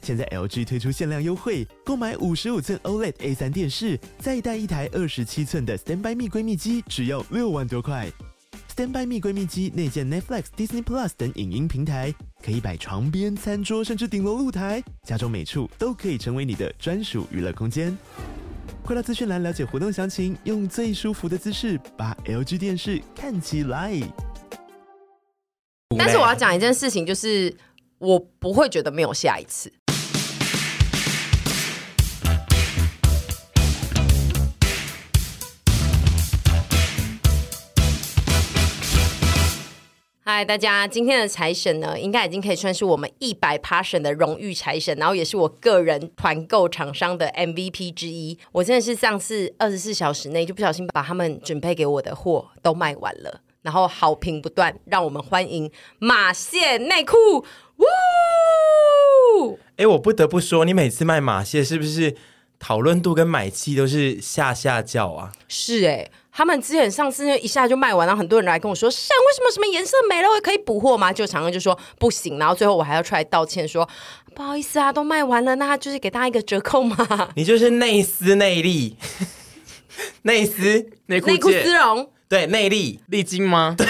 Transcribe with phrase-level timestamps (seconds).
[0.00, 8.10] 现在 LG 推出限量优惠，购买五十五寸 OLED A3 电视，再带一台二十七寸的 Standby 蜜闺蜜机，只要六万多块。
[8.74, 17.96] Standby 蜜闺蜜机内建 Netflix、Disney Plus 等影音平台，可以摆床边、餐桌，甚至顶楼露台，家中每处都可以成为你的专属娱乐空间。
[18.84, 24.00] 快到资讯栏了解活动详情，用最舒服的姿势把 LG 电视看起来。
[25.98, 27.54] 但是我要讲一件事情，就是
[27.98, 29.72] 我不会觉得没有下一次。
[40.30, 48.38] 嗨，大家，今天的财神呢，应该已经可以算是我们一百 passion 的荣誉财神，然后也是我个人团购厂商的 MVP 之一。
[48.52, 57.16] 我真的是上次二十四小时内就不小心把他们准备给我的货都卖完了，然后好评不断，让我们欢迎马蟹内裤。
[59.38, 59.58] 呜！
[59.78, 62.14] 哎，我不得不说，你每次卖马蟹是不是
[62.58, 65.32] 讨论度跟买气都是下下叫啊？
[65.48, 66.10] 是哎、欸。
[66.38, 73.88] 他们之前上次一下就卖完了，很多人来跟我说：“像为什么什么颜色没了，我可以补货吗？”就常常就说不行，然后最后我还要出来道歉说
[74.36, 78.96] ：“不好意思啊，都卖完了，那就是给大家一个折扣嘛。”你就是内丝内力，
[80.22, 83.74] 内丝内裤丝绒，对内力丽晶吗？
[83.76, 83.84] 对，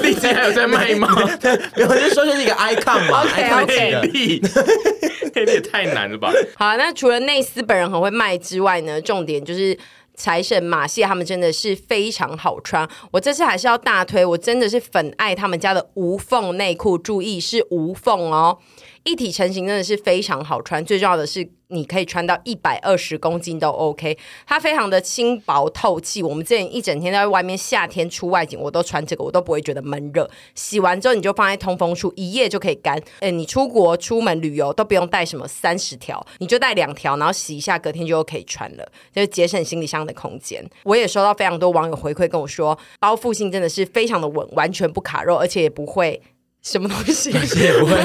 [0.00, 1.08] 丽、啊、晶还有在卖吗？
[1.74, 4.40] 没有，我就说就是一个 icon 嘛， icon 内力，
[5.34, 6.30] 内力也太难了吧？
[6.54, 9.76] 好，那除了内斯本人很会卖之外呢，重点就是。
[10.20, 18.58] 财神马戏他们真的是非常好穿，我这次还是要大推，我真的是粉爱他们家的无缝内裤，注意是无缝哦，
[19.04, 21.50] 一体成型真的是非常好穿，最重要的是。
[21.70, 24.16] 你可以穿到一百二十公斤都 OK，
[24.46, 26.22] 它非常的轻薄透气。
[26.22, 30.28] 我们之前一整天在外面，夏天出外景，我都穿这个，我都不会觉得闷热。
[30.54, 33.00] 洗完之后你就放在通风处，一夜就可以干。
[33.20, 40.64] 诶，你出国出门旅游都不用带什么三十条，你就带两条，然后洗一下，隔天就可以穿了，就是节省行李箱的空间。
[40.84, 46.20] 我也收到非常多网友回馈跟我说，包覆性真的是非常的稳，完全不卡肉，而且也不会。
[46.62, 47.32] 什么东西？
[47.38, 47.96] 而且也不会，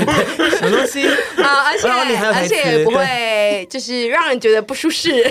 [0.58, 1.06] 什么东西
[1.42, 1.66] 啊？
[1.66, 5.12] 而且而且也不会，就是让人觉得不舒适。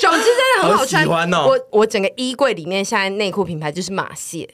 [0.00, 1.02] 总之真的很好穿。
[1.02, 1.46] 好喜欢哦！
[1.48, 4.48] 我我整个衣柜里面现在内裤品牌就是马蟹。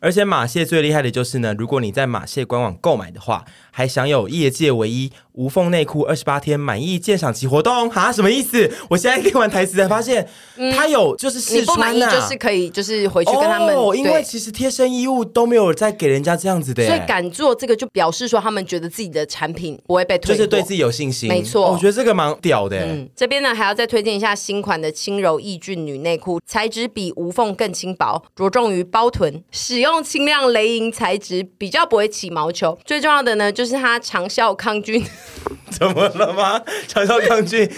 [0.00, 3.44] 而且马蟹最厉害的就是呢，如果你在马蟹官网购买的话，
[3.76, 8.12] 还享有业界唯一无缝内裤二十八天满意鉴赏期活动哈？
[8.12, 8.70] 什么意思？
[8.88, 10.24] 我现在听完台词才发现，
[10.72, 13.74] 他、嗯、有就是试穿、啊、不满意就是可以就是回去跟他们。
[13.74, 21.28] 哦，因为其实贴身衣物都没有再给人家这样子的，所以敢做这个就表示说他们觉得自己的产品不会被推，就是对自己有信心。
[21.28, 22.78] 没错、哦，我觉得这个蛮屌的。
[22.78, 30.84] 嗯，这边呢还要再推荐一下新款的轻柔抑菌女内裤，材质比无缝更轻薄，着重于包臀，使用轻量雷银。
[30.92, 35.04] 材质比较不会起毛球，最重要的呢就是它长效抗菌。
[35.70, 36.60] 怎么了吗？
[36.86, 37.68] 长效抗菌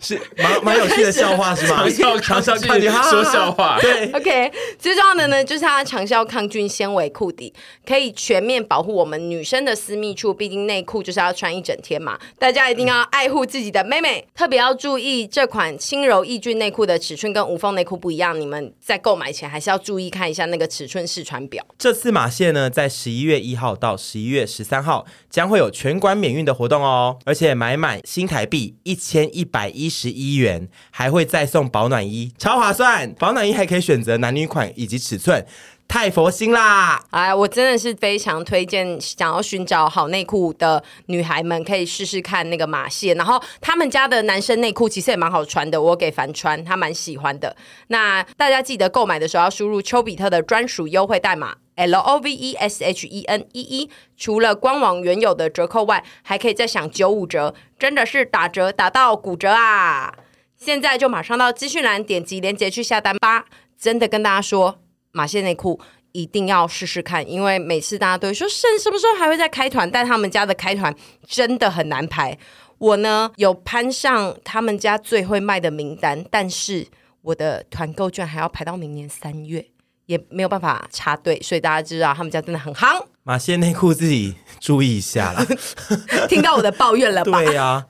[0.00, 1.86] 是蛮 蛮有趣的笑话是吗？
[2.22, 3.78] 长效抗菌说笑话。
[3.80, 4.50] 对，OK。
[4.78, 7.52] 最重要的呢就是它长效抗菌纤维裤底，
[7.86, 10.32] 可以全面保护我们女生的私密处。
[10.32, 14.26] 毕竟内裤就是要穿一整天嘛，大家一定要爱护自己的妹妹。
[14.34, 21.62] 特别要注意这款轻柔抑菌内裤的尺寸跟无缝内裤不一样，你们在购买前还是要注意看一下那个尺寸试穿表。
[21.78, 33.14] 这次马蟹呢，在十一月一号到十一月十三号将会有全馆免运的活动哦，而且买满新台币一千一百一十一元，还会再送保暖衣，超划算！
[33.18, 35.46] 保暖衣还可以选择男女款以及尺寸，
[35.88, 37.04] 太佛心啦！
[37.10, 47.56] 哎，我真的是非常推荐，想要寻找好内裤的女孩们可以试试看那个马蟹，然后他们家的男生内裤其实也蛮好穿的，我给凡穿，他蛮喜欢的。
[47.88, 51.56] 那大家记得购买的时候要输入丘比特的专属优惠代码。
[51.76, 60.12] L O V E S H E N 一一，除了官网原有的折扣外，还可以再享九五折，真的是打折打到骨折啊！
[60.56, 63.44] 现在就马上到资讯栏点击链接去下单吧！
[63.78, 64.80] 真的跟大家说，
[65.12, 65.78] 马蟹内裤
[66.12, 69.90] 一定要试试看，因为每次大家都说，剩什么时候还会再开团？
[69.90, 70.94] 但他们家的开团
[71.26, 72.38] 真的很难排。
[72.78, 76.86] 我呢有攀上他们家最会卖的名单，但是
[77.20, 79.66] 我的团购券还要排到明年三月。
[80.06, 83.04] 也没有办法插队，所以大家知道他们家真的很夯。
[83.22, 85.44] 马蟹内裤自己注意一下啦。
[86.28, 87.42] 听到我的抱怨了吧？
[87.42, 87.86] 对呀、啊。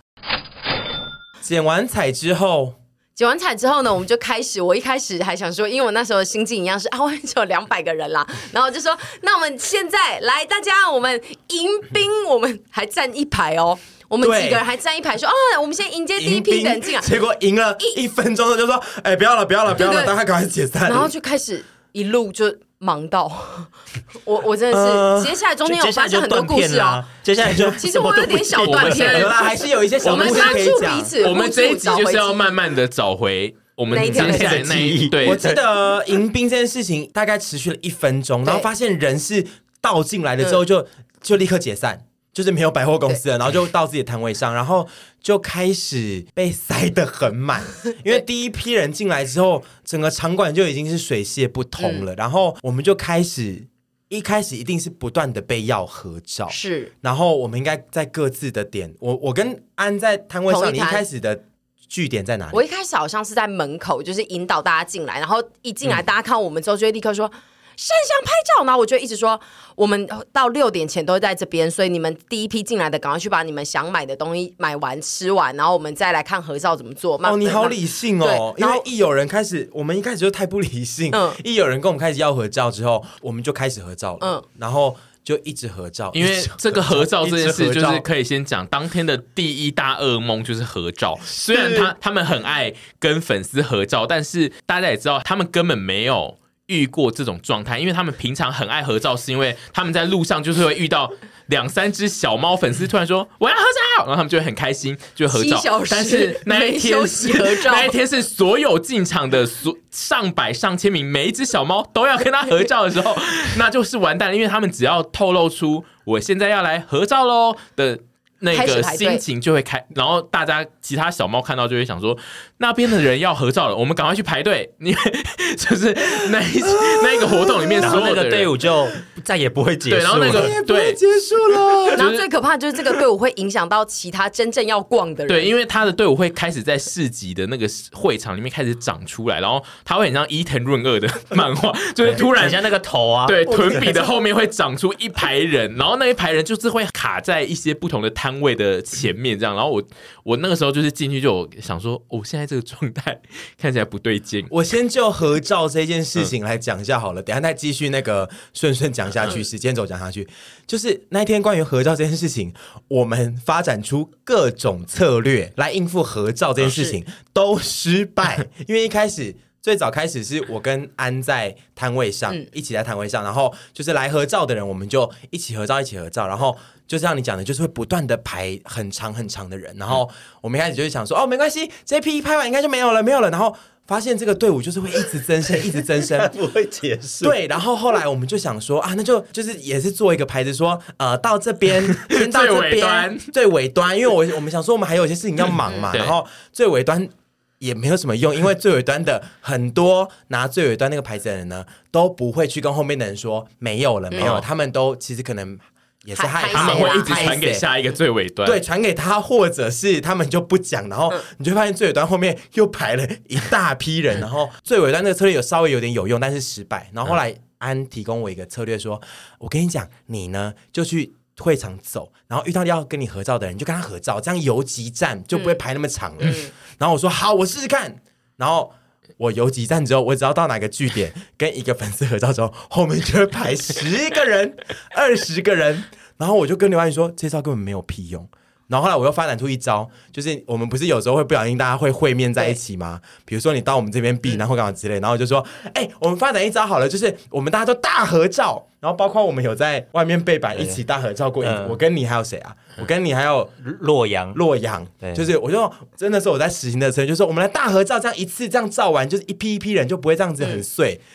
[1.43, 2.75] 剪完彩之后，
[3.15, 4.61] 剪完彩之后呢，我们就开始。
[4.61, 13.79] 我一开始还想说，因为我那时候的心境一样是啊，外面只有两百个人啦， 然后就说，那我们现在来，大家我们迎宾，我们还站一排哦，
[14.09, 17.01] 我们几个人还站一排说，说啊，我们先迎接第一批人进来。
[17.01, 20.89] 结果赢了一一分钟就说，哎，不要了，不要了，不要了，大家赶快解散。
[20.89, 21.65] 然后就开始
[21.97, 23.25] 一路就忙到，
[24.27, 27.03] 我我真的是、呃、接下来中间有发生很多故事啊。
[27.23, 30.93] 接下来就 其实我有点小断片，还是有一些小故事可以讲。
[31.31, 35.27] 我们这一集就是要慢慢的找回我们接下来那一对。
[35.27, 39.47] 我记得迎宾这件事情大概持续了一分钟，然后发现人是
[39.81, 40.87] 倒进来了之后就
[41.23, 42.03] 就立刻解散。
[42.37, 44.87] 就是没有百货公司了，然后就到自己的摊位上，然后
[45.23, 47.65] 就开始被塞得很满。
[48.05, 52.13] 因为第一批人进来之后，整个场馆就已经是水泄不通了。
[52.13, 53.67] 嗯、然后我们就开始，
[54.11, 56.93] 一开始一定是不断的被要合照，是。
[57.01, 61.45] 然后我们应该在各自的点，我我跟安在摊位上，你一开始的
[61.89, 62.53] 据点在哪里？
[62.53, 67.33] 我一开始好像是在门口，就是引导大家进来，然后一进来，大家看我们之后，就会立刻说。
[67.77, 69.39] 嗯摄像拍照，然后我就一直说，
[69.75, 77.21] 我们到六点前都在这边，所以你们第一批进来的，赶快去把你们想买的东西买完吃完，然后我们再来看合照怎么做。
[77.23, 81.11] 哦，你好理性哦，因为一有人开始，我们一开始就太不理性。
[81.13, 84.19] 嗯，一有人跟我们开始要合照之后，我们就开始合照了。
[84.23, 91.19] 嗯，然后就一直合照，因为这个合照这件事，就是可以先讲当天的第一大噩梦就是合照。
[91.23, 96.39] 虽然他他们很爱跟粉丝合照，但是大家也知道，他们根本没有。
[96.67, 101.13] 遇过这种状态，因为他们平常很爱合照，是因为他们在路上就是会遇到
[101.47, 105.83] 两三只小猫，粉丝突然说我要合照，然后他们就会很开心就合照。
[105.89, 107.29] 但是那一天是
[107.65, 113.17] 那一天是所有进场的所上百上千名每一只小猫都要跟他合照的时候，
[113.57, 118.01] 那就是完蛋了，因为他们只要透露出我现在要来合照喽的。
[118.41, 122.17] 那个心情就会开，然后大家其他小猫看到就会想说，
[122.59, 124.99] 那边的人要合照了，我们赶快去排队，因为
[125.57, 125.93] 就是
[126.31, 126.61] 那一
[127.03, 128.87] 那一个活动里面，所有的队伍就
[129.25, 131.97] 再也不会结束了，然后那个对结束了。
[131.97, 149.83] 然后最可怕的就是这个队伍会影响到其他真正要逛的人，对，因为他的队伍会开始在市集的那个会场里面开始长出来，然后他会很像伊藤润二的漫画，就是突然像那个头啊，对，臀比的后面会长出一排人，然后那一排人就是会卡在一些不同的摊位的前面这样，然后我
[150.25, 153.21] 我那个时候就是进去就想说，我、哦、现在这个状态
[153.59, 154.47] 看起来不对劲。
[154.51, 160.27] 我先就合照这件事情来讲一下好了，嗯、等下再继续那个顺顺讲下去，时间轴讲下去。
[160.67, 162.53] 就是那一天关于合照这件事情，
[162.89, 169.37] 我们发展出各种策略来应付合照这件事情，都失败，因为一开始。
[169.67, 180.09] 最早开始是我跟安在摊位上，嗯、一起在摊位上，然后就是来合照的人，我们就一起合照，一起合照，然后就像你讲的，就是会不断的排很长很长的人，然后
[180.41, 183.53] 我们一开始就是想说，哦，没关系，这批拍完应该就没有了，没有了，然后
[183.89, 187.25] 发现这个队伍就是会一直增生， 一直增生，不会结束。
[187.25, 197.09] 对，然后后来我们就想说啊，那就就是也是做一个牌子说，呃，到这边， 先到这边，最尾端，最尾端，因为我我们想说我们还有一些事情要忙嘛，然后最尾端。
[197.59, 204.41] 也没有什么用，因为最尾端的很多拿最尾端那个牌子的人呢，都不会去跟后面的人说没有了，没有了。
[204.41, 205.59] 他们都其实可能
[206.05, 216.91] 也是害怕，他们会一直传给下一个最尾端，对，传给他，或者是他们就不讲，然后你就发现最尾端后面又排了一大批人， 然后最尾端那个策略有稍微有点有用，但是失败。
[216.93, 219.03] 然后后来安提供我一个策略说，说
[219.39, 221.15] 我跟你讲，你呢就去。
[221.39, 226.21] 会场走，然后遇到要跟你合照的人，你就跟他合照，这样游击战就不会排那么长了。
[226.23, 227.97] 嗯嗯、然后我说好，我试试看。
[228.37, 228.73] 然后
[229.17, 234.57] 我游几站之后，我只要到哪个据点跟一个粉丝合照之后，后面就会排十个人、
[234.95, 235.85] 二十个人。
[236.17, 238.29] 然后我就跟刘安宇说，这招根本没有屁用。
[238.69, 243.01] 然后后来我又发展出一招，就是我们不是有时候会不小心大家会会面在一起吗？
[243.03, 243.23] 对。
[243.27, 245.45] 比如说你到我们这边避，然后干嘛之类，然后我就说，
[245.75, 251.45] 哎、欸，我们发展一招好了，就是我们大家都大合照，然后包括我们有在外面背板一起大合照过。
[251.45, 252.57] 嗯、我跟你还有谁啊？
[252.79, 253.49] 我跟你还有
[253.81, 261.01] 洛阳，洛阳，就是我就真的是我在实行的时候，就是我们来大合照，这样一次这样照完，就是一批一批人就不会这样子很碎。
[261.01, 261.07] 嗯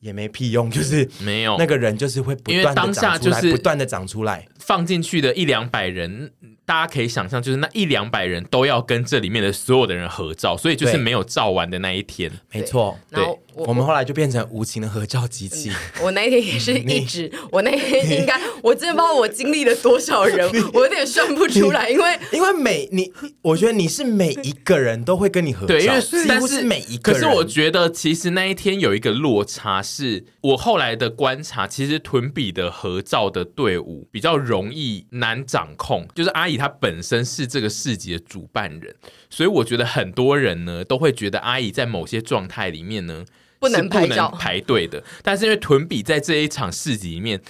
[0.00, 4.46] 也没屁用，就是没有那个人，就是会不断的长出来，就是不断的长出来。
[4.58, 6.30] 放进去的一两百人，
[6.64, 12.30] 大家可以想象，就是那一两百人都要跟这里面的所有的人合照，所以就是没有照完的那一天。
[12.52, 13.24] 没错，然
[13.64, 15.72] 后我们后来就变成无情的合照机器。
[16.02, 23.12] 我那一天也是 一直，我那天应该，我真的不知道我经历了多少人， 我有点算不出来，因为因为每你，
[23.42, 38.94] 我觉得你是每一个人都会跟你合照，对，因为但是每一个人，可是我觉得其实那一天有一个落差，是我后来的观察，其实屯比的合照的队伍比较容易难掌控，就是阿姨她本身是这个市集的主办人，
[39.30, 43.24] 所以我觉得很多人呢都会觉得阿姨在某些状态里面呢。
[43.58, 45.02] 不能不能排队的。
[45.22, 47.40] 但是因为屯比在这一场市集里面，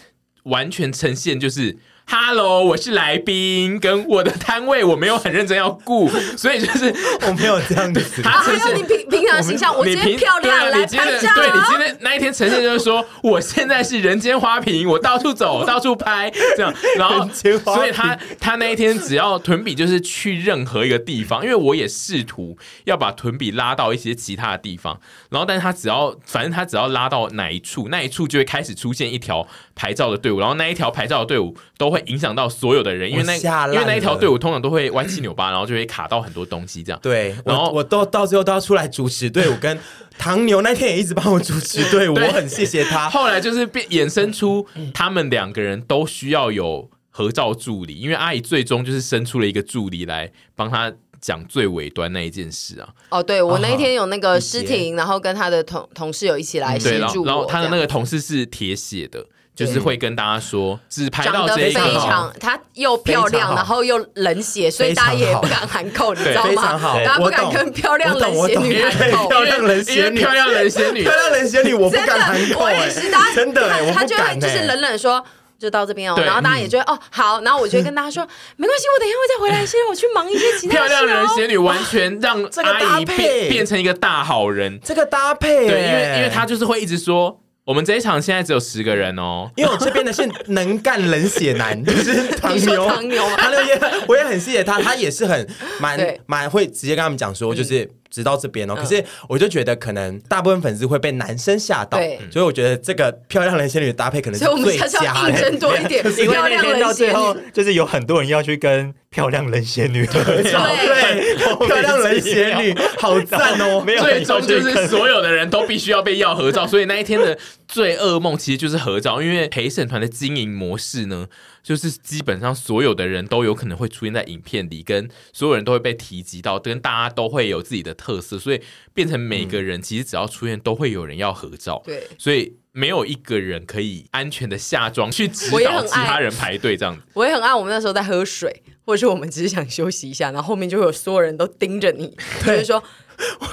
[0.45, 1.77] 完全呈现就是。
[2.11, 6.87] Hello，我是来宾，跟我的摊位我没有很认真要顾， 所以就是
[7.27, 8.23] 我没有这样子。
[8.23, 11.29] 他还有你平平常形象，我今天漂亮来拍照。
[11.35, 16.73] 对，你今天那一天呈现就是说，我现在是人间花瓶，我到处走， 到处拍这样。
[16.97, 17.29] 然后，
[17.75, 24.99] 所以他他那一天只要屯比就是去任何一个地方，因为我也试图要把屯比拉到一些其他的地方，
[25.29, 31.98] 然后但是他只要反正他只要拉到哪一处，那一处就会开始出现一条牌照的队伍，然后那一条牌照的队伍都会。
[32.07, 33.37] 影响到所有的人，因为那
[33.73, 37.01] 因为那一条队伍通常都会歪七扭八，然后就会卡到很多东西，这样。
[37.03, 39.79] 对，然后我，我都到最后都要出来主持队伍，跟
[40.19, 43.09] 唐牛那天也一直帮我主持队伍，我很谢谢他。
[43.09, 52.89] 后来就是变衍生出他们两个人都需要有合照助理，因为阿姨最终就是生出了一个助理来帮他讲最尾端那一件事啊。
[53.11, 59.25] 哦，对，我那一天有那个诗婷，然后跟他的同同事有一起来协助，然后他的那个同事是铁血的。
[59.59, 66.49] 就是会跟大家说，只拍到这一个，非常，她又漂亮，然后又冷血，所以大家也不敢喊扣，你知道吗？
[66.49, 75.21] 非常好，大家不敢跟漂亮冷血女喊扣，漂亮冷血女，漂亮冷血女，漂亮冷血女，我不敢喊扣，我也是，真的，他就会就是冷冷说，
[75.59, 78.25] 就到这边哦，然后大家也觉得哦好，然后我就会跟大家说，
[78.57, 80.87] 没关系，我等一下会再回来，先让我去忙一些其他事。
[80.87, 87.41] 漂亮冷血女完全让阿姨变变成一个大好人，这个搭配，对，因为因为她就是会一直说。
[87.69, 95.47] 我们这一场现在只有十个人哦，因为我这边的是能干冷血男， 就是唐牛，唐牛， 唐牛也我也很谢谢他，他也是很
[95.79, 97.87] 蛮蛮会直接跟他们讲说，就是。
[98.11, 101.99] 直到这边哦，可是我就觉得可能大部分粉丝会被男生吓到，
[102.33, 105.31] 所以我觉得这个漂亮冷仙女的搭配可能是最佳的。
[105.31, 111.28] 竞争多一点，因为那天到最后就是有很多人要去跟漂亮冷仙女合照，对，
[111.67, 113.83] 漂亮人写女 好赞哦！
[113.87, 121.27] 没有，最终就是所有的人都必须要被要合照，所以那一天的最噩梦其实就是合照，因为陪审团的经营模式呢。
[121.61, 128.63] 就是基本上所有的人都有可能会出现在影片里，跟所有人都会被提及到，跟大家都会有自己的特色，所以
[128.95, 131.83] 变成每个人其实只要出现，都会有人要合照。
[131.85, 137.03] 对，所以没有一个人可以安全的下庄去指导其他人排队这样子。
[137.15, 142.17] 我也很爱我们那时候在喝水，或者是我们只是想休息一下，然后后面就会有所有人都盯着你，
[142.47, 142.81] 就是说。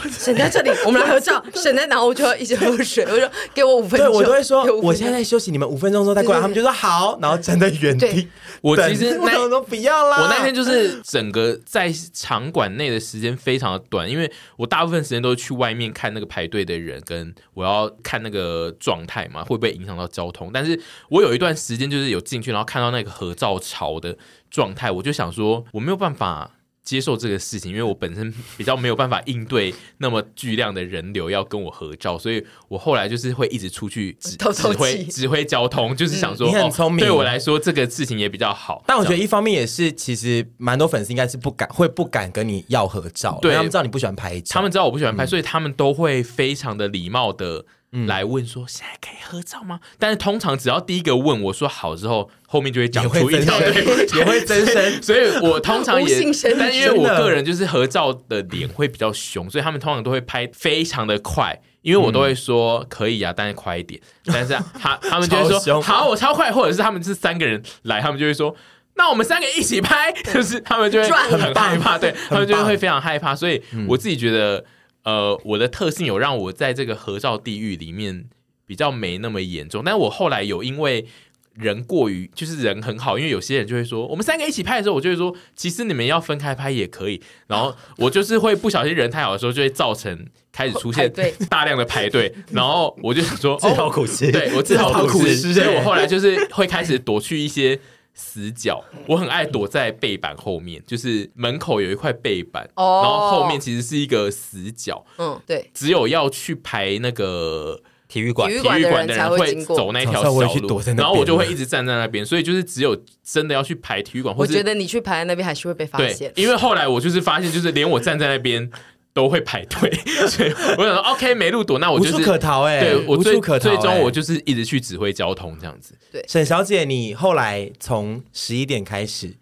[0.10, 1.44] 沈在这里，我们来合照。
[1.56, 3.04] 沈在，然后我就要一直喝水。
[3.06, 8.28] 我说：“给我五分钟。”对，我都会说：“我现在在休息，你们五分钟之后再过来。”他们就说：“好。”然后站在原地。
[8.62, 10.22] 我其实那都不要啦。
[10.22, 20.52] 我那天就是整个在场馆内的时间非常的短，因为我大部分时间都是去外面看那个排队的人，跟我要看那个状态嘛，会不会影响到交通？
[20.54, 20.80] 但是
[21.10, 24.16] 我有一段时间就是有进去，然后看到那个合照潮的
[24.52, 26.52] 状态，我就想说我没有办法。
[26.86, 38.84] 接受这个事情，因为我本身比较没有办法应对那么巨量的人流要跟我合照，所以我后来就是会一直出去指 指挥指挥交通，就是想说，你很聪明，对我来说这个事情也比较好。
[38.88, 47.66] 但我觉得一方面也是，其实蛮多粉丝应该是不敢，会不敢跟你要合照，对，他们知道你不喜欢拍照，他们知道我不喜欢拍，所以他们都会非常的礼貌的。
[48.08, 49.80] 来问说现在可以合照吗？
[49.98, 56.22] 但是通常只要第一个问我说好之后，后面就会讲出一条 也会增生， 所以我通常也，
[56.60, 64.00] 但因为我个人就是合照的脸会比较凶，所以他们通常都会拍非常的快，因为我都会说可以啊，但是快一点。
[64.26, 68.54] 但是他他们就会说 好，我超快，或者是他们是三个人来，他们就会说
[68.96, 74.64] 那我们三个一起拍，就是他们就会很害怕，对他们就会非常害怕，所以我自己觉得。
[75.06, 78.26] 呃，我的特性有让我在这个合照地狱里面
[78.66, 81.06] 比较没那么严重，但是我后来有因为
[81.54, 91.14] 人过于就是人很好，因为有些人就会说我们三个一起拍的时候，我就会说其实你们要分开拍也可以，然后我就是会不小心人太好的时候，就会造成开始出现
[91.50, 97.80] 大量的排队，然后我就想说自讨苦吃，对我自讨苦吃， 所以我后来就是会开始躲去一些。
[98.16, 105.06] 死角，我很爱躲在背板后面，就是门口有一块背板，然后后面其实是一个死角。
[105.18, 112.26] 嗯，对，只有要去排那个体育馆，体育馆的人会走那条小路，然后我就会一直站在那边。
[112.26, 116.32] 所以就是只有真的要去排体育馆，我觉得你去排那边还是会被发现。
[116.34, 118.72] 对，因为后来我就是发现，就是连我站在那边。
[119.16, 119.90] 都会排队，
[120.28, 125.96] 所以我想说 OK 没路躲，那我就是无处可逃哎、欸，对我最无处可逃、欸，最终我就是一直去指挥交通这样子。
[126.28, 129.34] 沈小姐，你后来从十一点开始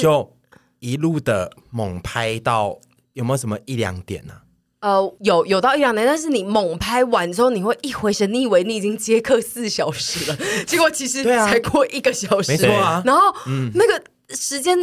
[0.00, 0.32] 就
[0.78, 2.78] 一路的猛拍到
[3.14, 4.34] 有没有什么一两点呢、
[4.78, 4.86] 啊？
[5.00, 13.02] 呃，有有到一两点，但是你猛拍完之后，你会一回神，你以为你已经接客四小时了， 结果其实才过一个小时，没错啊。
[13.04, 14.00] 然后、嗯、那个
[14.36, 14.78] 时间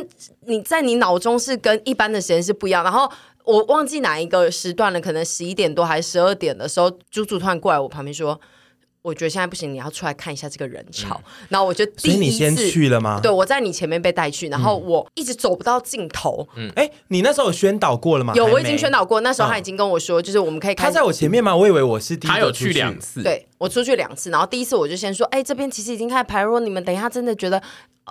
[0.45, 3.09] 你在你脑中是跟一般的时间是不一样，然后。
[3.45, 8.39] 我忘记哪一个时段了，可能十一点多还是十二点的时候，猪猪突然过来我旁边说
[9.01, 11.21] ：“我觉得现在不行，你要出来看一下这个人潮。
[11.23, 13.19] 嗯”然后我就第一次，你先去了吗？
[13.21, 16.47] 对，我在你前面被带去，然后我一直走不到尽头。
[16.55, 18.33] 嗯，哎，你那时候有宣导过了吗？
[18.35, 19.21] 有，我已经宣导过。
[19.21, 20.85] 那时候他已经跟我说，就是我们可以看。
[20.85, 21.55] 他在我前面吗？
[21.55, 22.33] 我以为我是第一个。
[22.33, 23.21] 他有去两次。
[23.21, 26.41] 对，我出去两次，然后第一次我就先说：“哎，这边其实已经开始排。
[26.41, 27.61] 如果你们等一下真的觉得。”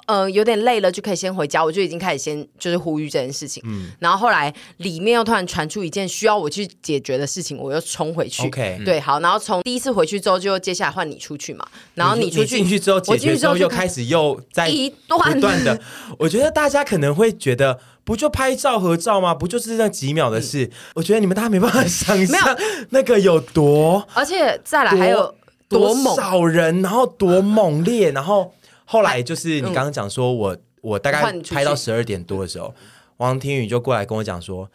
[0.08, 1.64] 呃，有点累了，就可以先回家。
[1.64, 3.62] 我就已经开始先就是呼吁这件事情。
[3.64, 8.44] 嗯，然后后来里面又突然传出一件需要我去解决的事情，我又冲回去。
[8.44, 11.64] OK，对，好，然后从第一次回去之后，就接下来换你出去嘛。
[11.94, 15.80] 然后你出去进去之后，我进去之后又开始又在一段不断的。
[16.18, 19.32] 我觉得大家可能会觉得，不就拍照合照吗？
[19.32, 20.64] 不就是那几秒的事？
[20.64, 22.58] 嗯、我觉得你们大家没办法想象
[22.90, 25.32] 那个有多，而且再来还有
[25.74, 28.52] 多少人，然后多猛烈，然后。
[28.86, 32.74] 后来就是你刚刚讲说我，我大概拍到十二点多的时候，
[33.16, 34.70] 王天宇就过来跟我讲说，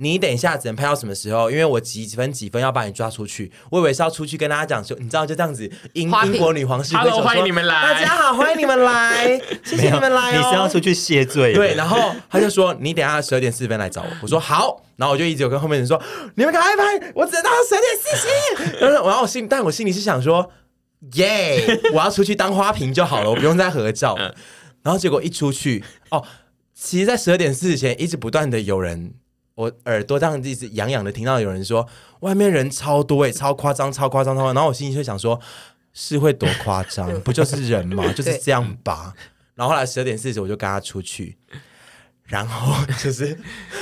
[0.00, 1.50] 你等一下只能拍到什么时候？
[1.50, 3.52] 因为我几分几分要把你抓出去。
[3.70, 10.36] 我以为是要出去跟大家讲说，你知道就这样子，英英国女皇是会说，欢迎你们来，大家好，欢迎你们来，谢谢你们来、哦。
[10.36, 11.52] 你是要出去谢罪？
[11.52, 14.08] 对，然后他就说，你等一下十二点四十分来找我。
[14.22, 16.00] 我说好，然后我就一直有跟后面人说，
[16.34, 18.84] 你们赶快拍，我只能到十二点四十。
[18.84, 20.50] 然后我要我心，但我心里是想说。
[21.14, 21.94] 耶、yeah！
[21.94, 24.14] 我要出去当花瓶就好了，我不用再合照。
[24.82, 26.22] 然后结果一出去，哦，
[26.74, 29.14] 其实，在十二点四十前，一直不断的有人，
[29.60, 31.86] 我耳朵这样一直痒痒的，听到有人说
[32.20, 34.54] 外面人超多诶，超夸张，超夸张，超夸张。
[34.54, 35.38] 然后我心里就想说，
[35.92, 37.08] 是会多夸张？
[37.20, 38.10] 不就是人吗？
[38.12, 39.12] 就是这样吧。
[39.54, 41.36] 然后后来十二点四十，我就跟他出去。
[42.24, 43.36] 然后就是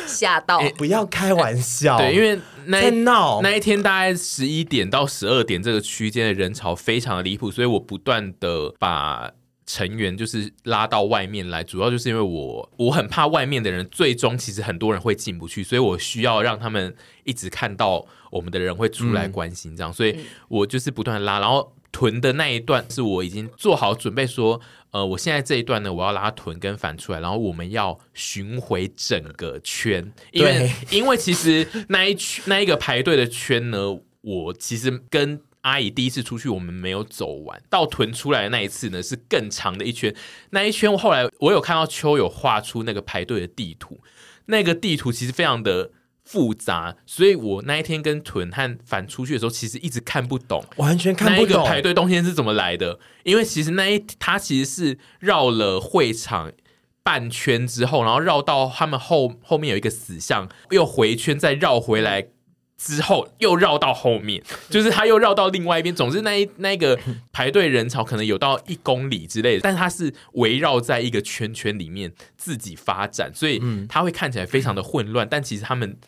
[0.06, 1.98] 吓到，不要开玩笑。
[1.98, 9.30] 对，因为那闹那一天大概十一点到十二点这个区间的人潮非常的离谱，所以我不断的把
[9.68, 21.74] 成员就是拉到外面来，主要就是因为我我很怕外面的人最终其实很多人会进不去，所以我需要让他们一直看到我们的人会出来关心这样，嗯、所以我就是不断拉，然后。
[21.90, 40.14] 臀的那一段是我已经做好准备说，呃，我现在这一段呢，我要拉臀跟反出来，然后我们要巡回整个圈，因为因为其实那一圈那一个排队的圈呢，我其实跟阿姨第一次出去我们没有走完，到屯出来的那一次呢是更长的一圈，
[40.50, 44.00] 那一圈后来我有看到秋有画出那个排队的地图，
[44.46, 45.90] 那个地图其实非常的。
[46.30, 52.98] 复杂，所以我那一天跟屯和反出去的时候，其实一直看不懂，完全看不懂那个排队动线是怎么来的。
[53.22, 56.52] 因为其实那一他其实是绕了会场
[57.02, 62.26] 半圈之后，然后绕到他们后后面有一个死巷，又回圈再绕回来
[62.78, 65.94] 之后，又绕到后面，就是他又绕到另外一边。
[65.94, 66.98] 总之那一那一个
[67.32, 75.28] 排队人潮可能有到一公里之类的，但是它是围绕在一个圈圈里面自己发展，所以他会看起来非常的混乱。
[75.28, 75.98] 但其实他们。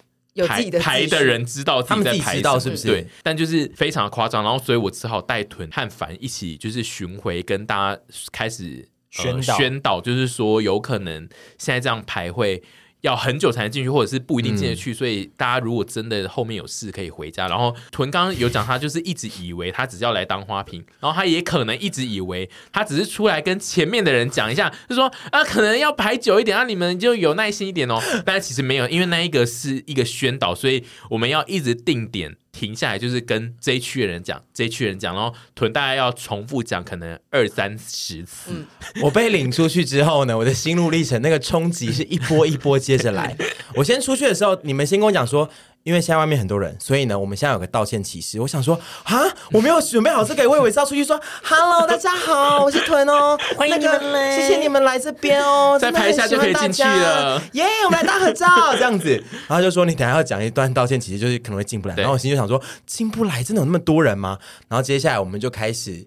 [0.47, 2.87] 排排的人知道自己在排，知道是不是？
[2.87, 8.01] 对，但就是非常的夸张，然后所以我只好带屯和凡一起，就是巡回跟大家
[8.33, 11.29] 开始宣导，宣导，就是说有可能
[11.59, 12.63] 现在这样排会。
[13.03, 17.49] 要很久才能进去，或者是不一定进得去，嗯，所以大家如果真的后面有事可以回家。
[17.49, 28.01] 然后屯刚刚有讲，他就是一直以为他只是要来当花瓶，然后他也可能一直以为他只是出来跟前面的人讲一下，就说啊，可能要排久一点，啊，你们就有耐心一点哦。
[28.25, 32.37] 但其实没有，因为那一个是一个宣导，所以我们要一直定点。
[32.53, 38.51] 停下来就是跟这一区的人讲，这一区人讲，然后屯大概要重复讲，可能二三十次。
[38.51, 38.67] 嗯、
[39.03, 43.37] 我被领出去之后呢，我的心路历程那个冲击是一波一波接着来。
[43.75, 45.49] 我先出去的时候，你们先跟我讲说。
[45.83, 48.39] 因为现在外面很多人，所以呢，我们现在有个道歉启事。
[48.41, 49.19] 我想说啊，
[49.51, 59.23] 我没有准备好这个，我以为是要出去说 “hello， 大家好，我是屯哦， 欢迎你们来，谢谢你们来这边哦， 再拍一下就可以进去了，耶，我们来大合照这样子。
[59.49, 61.95] 然后就说你等下要讲一段道歉启事，就是可能会进不来。
[61.97, 64.39] 然后我心就想说，进不来真的有那么多人吗？
[64.69, 66.07] 然后接下来我们就开始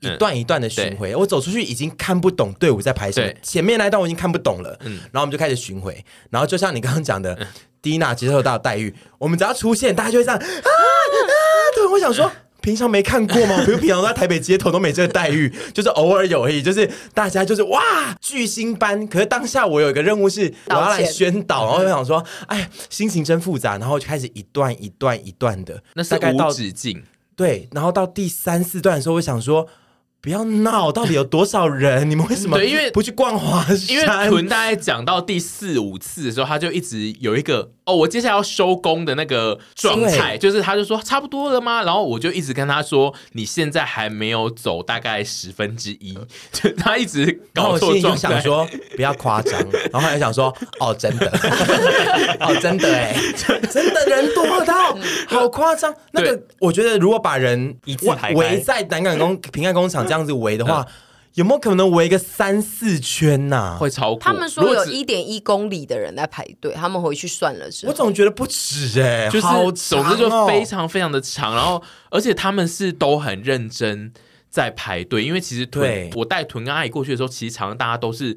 [0.00, 1.14] 一段一段的巡回。
[1.14, 4.76] 我走出去已经看不懂队伍在排什么，前面那一段我已经看不懂了。
[4.80, 6.04] 嗯，然后我们就开始巡回。
[6.30, 7.46] 然后就像你刚刚讲的。
[7.82, 10.70] 蒂娜接受到的待遇，我们只要出现，大家就会这样啊啊！
[11.74, 13.60] 对，我想说平常没看过吗？
[13.66, 16.62] 比如平常在台北街头都没这个待遇，就是偶尔有而已。
[16.62, 17.82] 就是大家就是哇
[18.20, 27.02] 巨星般，可是当下我有一个任务是我要来宣导，然后就想说，哎，心情真复杂，然后就开始一段一段一段的，那是无止境。
[27.34, 29.66] 对，然后到第三四段的时候，我想说。
[30.22, 30.92] 不要闹！
[30.92, 32.08] 到底有多少人？
[32.08, 32.56] 你们为什么？
[32.56, 33.76] 对，因为不去逛华山。
[33.88, 41.82] 因为屯大概讲到第四五次的时候，他就一直有一个哦，我接下来要收工的那个状态，就是他就说差不多了吗？
[41.82, 46.16] 然后我就一直跟他说，你现在还没有走大概十分之一，
[46.52, 48.20] 就 他一直搞错状态。
[48.20, 49.58] 想说不要夸张，
[49.92, 51.26] 然后还想说哦，真的，
[52.38, 53.16] 哦，真的哎，
[53.70, 55.92] 真的人多到好夸张。
[56.12, 60.02] 那个我觉得，如果把人一字排围在南港工平安工厂。
[60.02, 60.92] 这样子围的话，嗯、
[61.34, 63.78] 有没有可能围个三四圈呐、啊？
[63.78, 64.18] 会超过。
[64.20, 67.86] 他们说有一点一公里的人在排队，他们回去算了是。
[67.86, 74.12] 我总觉得不止哎、欸，就是好总之就非常非常的长，然后而且他们是都很认真
[74.50, 78.36] 在排队，因为其实屯对我带屯跟阿姨过去的时候，其实常常大家都是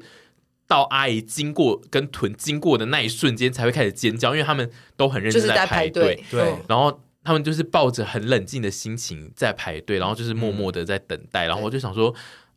[0.66, 7.00] 到阿姨经过跟屯经过的那一瞬间才会开始尖叫，因为他们都很认真在排队，对，然后。
[7.26, 12.14] 他们就是抱着很冷静的心情在排队，然后就是默默的在等待，嗯、然后我就想说，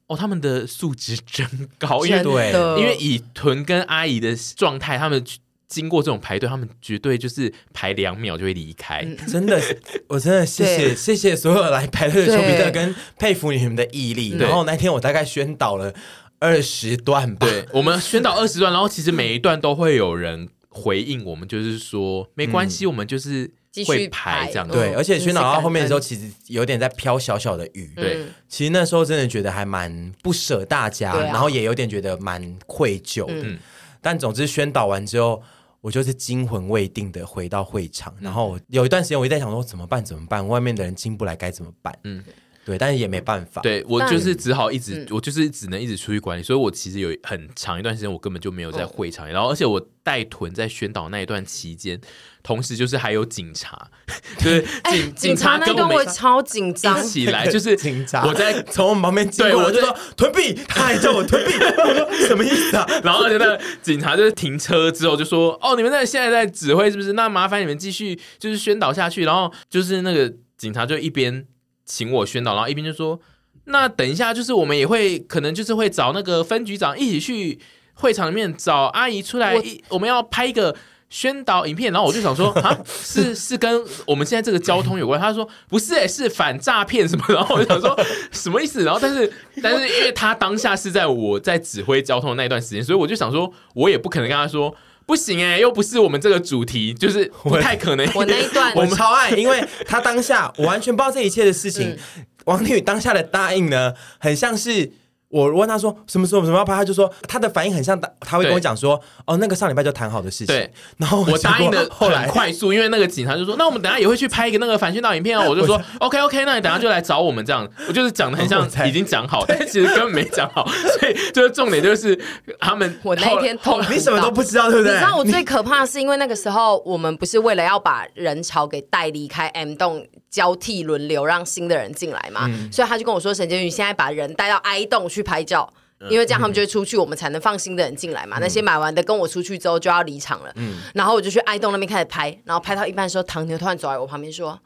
[0.09, 5.23] 哦，他们的素质真高，因为对，因为以屯跟阿姨的状态，他们
[5.67, 9.05] 经过这种排队，他们绝对就是排两秒就会离开。
[9.05, 9.61] 嗯、 真的，
[10.07, 14.35] 我真的谢谢对谢谢所有来排队的丘比特，跟佩服你们的毅力。
[14.37, 15.93] 然后那天我大概宣导了
[16.39, 23.51] 二十段吧，对，我们宣导二十段，然后其实每一段都会有人回应我们，就是说没关系，我们就是。
[23.85, 27.91] 会排这样，对，而且宣导到后面的时候，其实有点在飘小小的雨。
[27.95, 33.25] 对，其实那时候真的觉得还蛮不舍大家，然后也有点觉得蛮愧疚。
[33.29, 33.59] 嗯，
[34.01, 35.41] 但总之宣导完之后，
[35.81, 40.03] 我就是惊魂未定的回到会场，然后有一段时间我一直在想说怎么办？
[40.03, 40.45] 怎么办？
[40.47, 41.97] 外面的人进不来该怎么办？
[42.03, 42.23] 嗯。
[42.69, 43.63] 对，但是也没办法。
[43.63, 46.43] 对，我就是只好一直，我就是只能一直出去管理。
[46.43, 49.27] 所以我其实有很长一段时间，我根本就没有在会场。
[49.27, 51.99] 然后，而且我带屯在宣导那一段期间，
[52.43, 53.89] 同时就是还有警察，
[54.37, 58.23] 就是警警察跟我们超紧张起 来，就是警察。
[58.27, 62.85] 我在 从我们旁边经过，我就说屯币，他还叫我屯币， 我说什么意思啊？
[63.03, 67.13] 然后那个警察就是停车之后就说：“哦，你们在现在在指挥是不是？
[67.13, 71.47] 那麻烦你们继续就是宣导下去。”然后就是那个警察就一边。
[71.89, 73.19] 请我宣导，然后一边就说
[73.65, 77.59] ：“那等一下，就是我们也会可能就是会找那个分局长一起去
[77.95, 80.75] 会场里面找阿姨出来，我，我们要拍一个
[81.09, 87.99] 宣导影片。”然后我就想说：“啊， 是是跟我们现在这个交通有关？”他说：“不是、欸，是反诈骗什么。”然后我就想说
[88.31, 94.75] ：“什么意思？”然后但是 但是因为他当下是在我在指挥交通的那一段时间，所以我就想说，我也不可能跟他说。
[95.09, 98.07] 不行哎、欸，又不是我们这个主题，就是 不太可能。
[98.13, 101.89] 我那一段 我们超爱，因为他当下我完全不知道这一切的事情。
[101.89, 104.91] 嗯、王天宇当下的答应呢，很像是。
[105.29, 110.47] 我问他说什么时候什么要拍，他就说他的反应很像，他会跟我讲说哦，那个上礼拜就谈好的事情。
[110.47, 115.45] 对，然后我答应的后来快速，因为那个警察就说，那我们等下也会去拍一个那个反宣导影片哦。
[115.47, 117.67] 我就说 OK OK，那你等下就来找我们这样。
[117.87, 120.67] 我就是讲的很像已经讲好，但其实根本没讲好。
[120.67, 122.19] 所以就是重点就是
[122.59, 124.93] 他们我那一天痛，你什么都不知道对不对？
[124.93, 135.71] 你知道我最可怕的是因为那个时候我们不是为了要把人潮给带离开 M 栋，交替轮流让新的人进来嘛，嗯、所以他就跟我说沈婕妤现在把人带到 I 栋去拍照。
[136.09, 138.39] 因为这样他们就会出去，我们才能放心的人进来嘛。
[138.39, 140.51] 嗯、那些买完的跟我出去之后就要离场了。
[140.55, 144.57] 嗯，然后我就去爱动那边开始拍，然后拍到一半的时候，唐牛突然走在我旁边说：“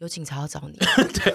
[0.00, 0.78] 有警察要找你。
[1.12, 1.34] ”对。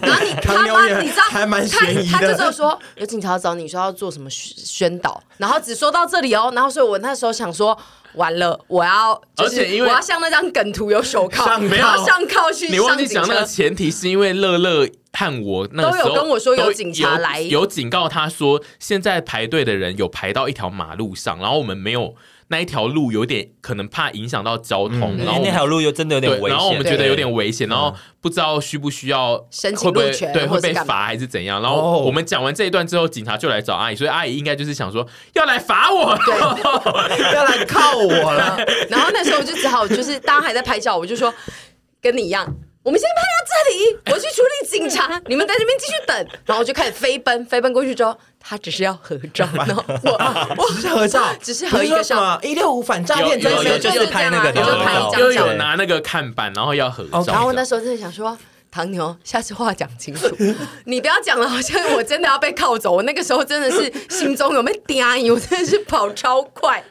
[0.00, 2.18] 然后你他妈你知道还蛮悬疑的。
[2.18, 6.52] 他他就说有警察要找你，说要做什么宣导，然后只说到这里哦。
[6.54, 7.76] 然后所以我那时候想说，
[8.14, 12.68] 完了，我要就是我要像那张梗图有手铐，没有上铐去。
[12.68, 14.88] 你忘记讲那个前提是因为乐乐。
[15.12, 22.14] 看我那个时候都有跟我说有警察来，有，有警告他说，现在排队的人有排到一条马路上，然后我们没有
[22.48, 31.60] 那一条路有点可能怕影响到交通，嗯、然后那条路又真的有点危险，然后我们觉得有点危险，然后不知道需不需要申请路权，对，会被罚还是怎样？
[31.60, 36.38] 然后我们讲完这一段之后，警察就来找阿姨，所以阿姨应该就是想说要来罚我，对
[37.34, 38.56] 要来靠我了。
[38.88, 41.34] 然后那时候我就只好就是大家还在拍照，我就说
[42.00, 42.46] 跟你一样。
[42.86, 46.16] 我们先拍到这里，我去处理警察，你们在这边继续等。
[46.46, 52.38] 然后我就开始飞奔，飞奔过去之后，他只是要合照，然后 我我只是合照， 只是合一个照。
[52.44, 53.48] 一六五反诈骗，就
[53.90, 57.24] 是拍那个，就拍一张，又有拿那个看板，然后要合照。
[57.26, 58.38] 然后我那时候真的想说，
[58.76, 60.26] 唐牛，下次话讲清楚，
[60.84, 62.92] 你不要讲了，好像我真的要被铐走。
[62.92, 66.84] 我那个时候真的是心中有没有叮， 我真的是跑超快。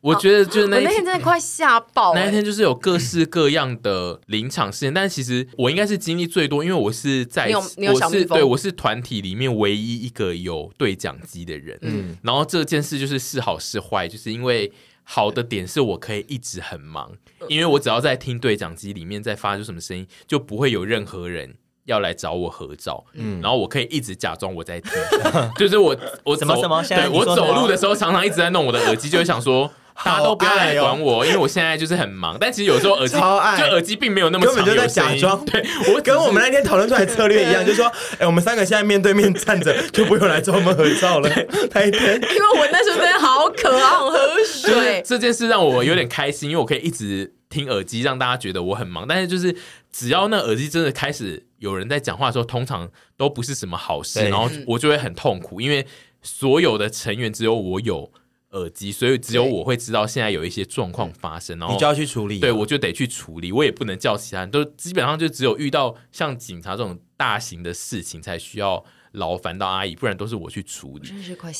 [0.00, 2.20] 我觉得就是那天真的快吓爆、欸。
[2.20, 11.78] 那一天就是有各式各样的临场事件，但是其实我应该是经历最多，因为我是在我是对我是团体里面唯一一个有对讲机的人。
[11.82, 14.72] 嗯，然后这件事就是是好是坏，就是因为
[15.04, 17.12] 好的点是我可以一直很忙，
[17.48, 21.54] 因为我只要在听对讲机里面在发出什么声音，就不会有任何人
[21.84, 23.04] 要来找我合照。
[23.14, 24.92] 嗯，然后我可以一直假装我在听，
[25.56, 29.70] 就是我我什么什么，对我走路的时候常常一直在弄我的耳机，就会想说。
[30.04, 32.36] 大家都不要来管我，哦、因为我现在就是很忙。
[32.40, 35.44] 但其实有时候耳机，爱就耳机并没有那么长，根本就在假装。
[35.44, 41.30] 对，我跟我们那天讨论出来策略一样，就是说，哎、欸，我们三个现在面对面站着，就不用来找我们合照了。
[41.72, 45.00] 那一天，因为我那时候真的好渴，好喝水。
[45.06, 49.06] 这件事让我有点开心，因为我可以一直听耳机，让大家觉得我很忙。
[49.06, 49.56] 但是就是
[49.92, 55.86] 只要那耳机真的开始有人在讲话的时候，通常都不是什么好事，然后我就会很痛苦，因为
[56.20, 58.10] 所有的成员只有我有。
[58.54, 62.38] 耳机，所以只有我会知道现在有一些状况发生，然后你就要去处理。
[62.38, 68.84] 对，我就得去处理，我也不能叫其他人，都基本上就只有遇到像警察这种大型的事情才需要
[69.14, 71.08] 劳烦到阿姨，不然都是我去处理。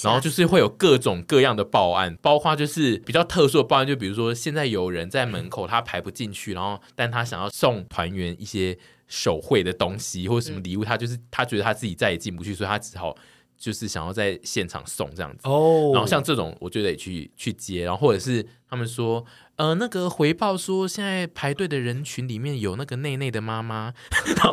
[0.02, 13.16] 然后就是会有各种各样的报案，包括就是比较特殊的报案，就比如说现在有人在门口他排不进去，然后但他想要送团员一些手绘的东西或者什么礼物，他就是他觉得他自己再也进不去，所以他只好。
[13.56, 19.24] 就是想要在现场送这样子哦，然后像这种我就得去去接，然后或者是他们说。
[19.56, 23.94] 呃，那个回报说，现在排队的人群里面有那个内内的妈妈，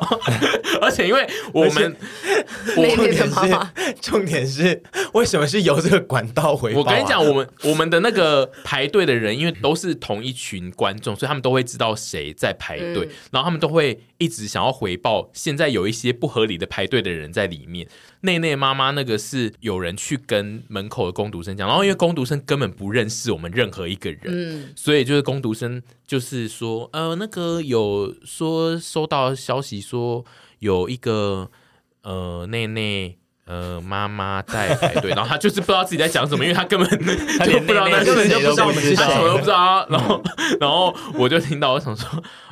[0.80, 1.98] 而且因为我们
[2.78, 6.84] 内内的妈妈， 重点是为什么是由这个管道回报啊？
[6.84, 15.32] 我跟你讲，我们我们的那个排队的人，因为都是同一群观众，所以他们都会知道谁在排队，嗯、然后他们都会一直想要回报。
[15.34, 17.88] 现在有一些不合理的排队的人在里面，
[18.22, 24.74] 内内妈妈那个是有人去跟门口的工读生讲，然后因为工读生根本不认识我们任何一个人，嗯。
[24.76, 30.26] 所以就是工读生，就是说，呃，那个有说收到消息说
[30.60, 31.50] 有一个
[32.04, 33.18] 呃内内
[33.52, 36.88] 呃妈妈在排队， 然后他就是不知道自己在讲什么，因为他根本
[37.38, 39.86] 他就不知道那根本就不知道我们是谁，什么都不知道。
[39.90, 40.24] 然后
[40.62, 42.08] 然后我就听到，我想说，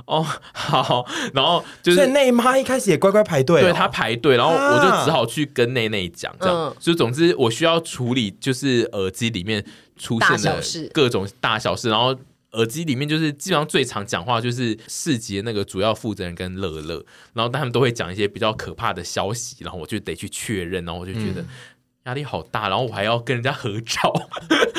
[0.06, 6.76] 哦好，然后就是内妈一开始也乖乖排队，对他排队，然后我就只好去跟内内讲，这样。
[6.82, 9.64] 所以总之我需要处理就是耳机里面
[9.98, 10.62] 出现的
[10.94, 12.14] 各种大小事，然后。
[12.54, 21.46] 耳机里面就是基本上最常讲话就是市集的那个主要负责人跟乐乐，然后他们都会讲一些比较可怕的消息，然后我就得去确认，然后我就觉得
[22.06, 24.12] 压力好大，然后我还要跟人家合照，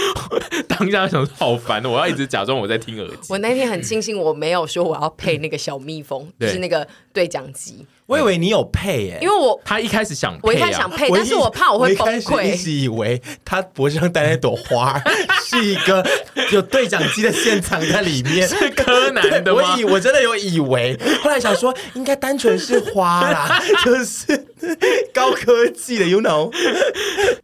[0.66, 3.28] 当下想说好烦，我要一直假装我在听耳机。
[3.28, 7.86] 我那天很庆幸我没有说我要配那个小蜜蜂， 嗯、就是那个对讲机。
[8.10, 12.52] 我以为你有配耶，因为我他一开始想配，我一开始想配，但是我怕我会崩溃。
[12.52, 15.00] 一直以为他脖子上戴那朵花
[15.44, 16.04] 是一个
[16.50, 19.76] 有对讲机的现场在里面，是柯南的吗？
[19.76, 24.26] 我以我真的有以为，后来想说应该单纯是花啦，就是
[25.14, 26.52] 高科技的，you know。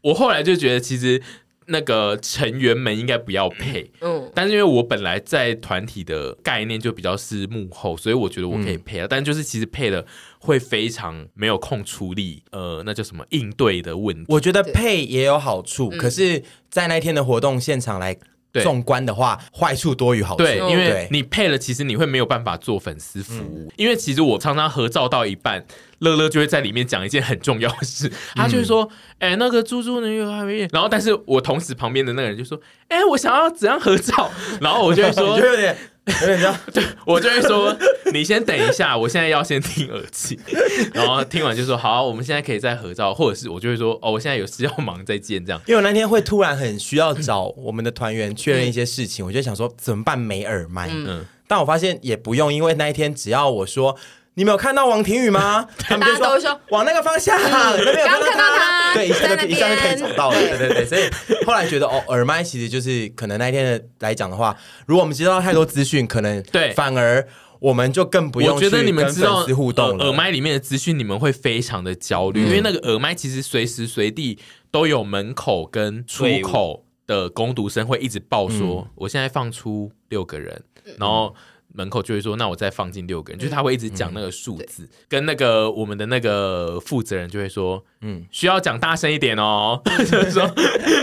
[0.02, 1.22] 我后来就觉得其实。
[1.66, 9.07] 那个成员们应该不要配，嗯，但是因为我本来在团体的概念就比较是幕后，所以我觉得我可以配啊。
[9.07, 10.05] 嗯、但就是其实配了
[10.38, 14.24] 会非常没有空处理，呃，那叫什么应对的问题。
[14.29, 18.16] 我觉得配也有好处，可是，在那天的活动现场来
[18.62, 20.45] 纵观的话，坏对处多于好处。
[20.45, 25.64] 对，因为你配了，其实你会没有办法做粉丝服务，嗯、因为其实我常常合照到一半。
[26.01, 28.87] 乐乐就会在里面讲一件很重要的事，他就会说
[29.19, 35.75] ：“哎、嗯欸，那个猪猪那个还没。”然后，但是我同时旁边的那个人就说：“哎、欸，我想要怎样合照？”然后我就会说：“就有点
[36.21, 36.57] 有点像。
[36.73, 37.77] ”对，我就会说
[38.12, 40.38] ：“你先等一下，我现在要先听耳机。
[40.95, 50.19] ”然后听完就说：“好，我们现在可以再合照。”或者是我就会说：“哦，我现在有事要忙，再见。”这样，因为我那天会突然很需要找我们的团员确认一些事情，嗯、我就想说怎么办？
[50.19, 50.88] 没耳麦。
[50.92, 53.97] 嗯，但我发现也不用，因为那一天只要我说。
[54.38, 55.66] 你没有看到王庭宇吗？
[55.81, 58.92] 他们就说，说往那个方向，嗯、那边有看到他。
[58.92, 60.38] 对，一下就一下就可以找到了。
[60.38, 64.55] 对对对，所以后来觉得哦，耳麦其实就是可能那一天的来讲的话，
[64.87, 67.27] 如果我们接到太多资讯，可能对反而
[67.61, 70.05] 我们就更不用去跟粉丝互动了。
[70.05, 74.38] 耳麦里面的资讯，你们会非常的焦虑，嗯、因为那个耳麦其实随时随地
[74.70, 80.62] 都有门口跟出口的攻读生会一直报说，嗯、我现在放出六个人，
[80.99, 81.35] 然后。
[81.77, 90.51] 门口就会说，那我再放进六个人，就是他会一直讲那个数字，嗯、跟那个我们的那个负责人就会说，嗯，需要讲大声一点哦， 就是说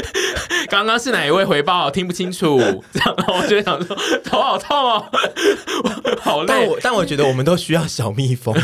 [0.69, 2.59] 刚刚是哪一位回报，听不清楚，
[2.91, 5.05] 这样，然后我就想说 头好痛哦，
[6.19, 6.47] 好累。
[6.47, 8.55] 但我但我觉得我们都需要小蜜蜂，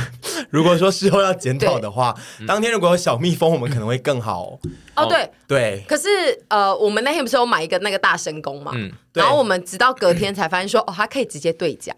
[0.50, 2.16] 如果说事后要检讨的话，
[2.48, 4.60] 当天如果有小蜜蜂，我们可能会更好。
[4.96, 5.84] 哦，对对。
[5.88, 6.08] 可是
[6.50, 8.72] 呃，我们那天不是有买一个那个大声功嘛？
[8.76, 8.92] 嗯。
[9.14, 11.96] 然后我们直到隔天才发现说，哦，他可以直接对讲。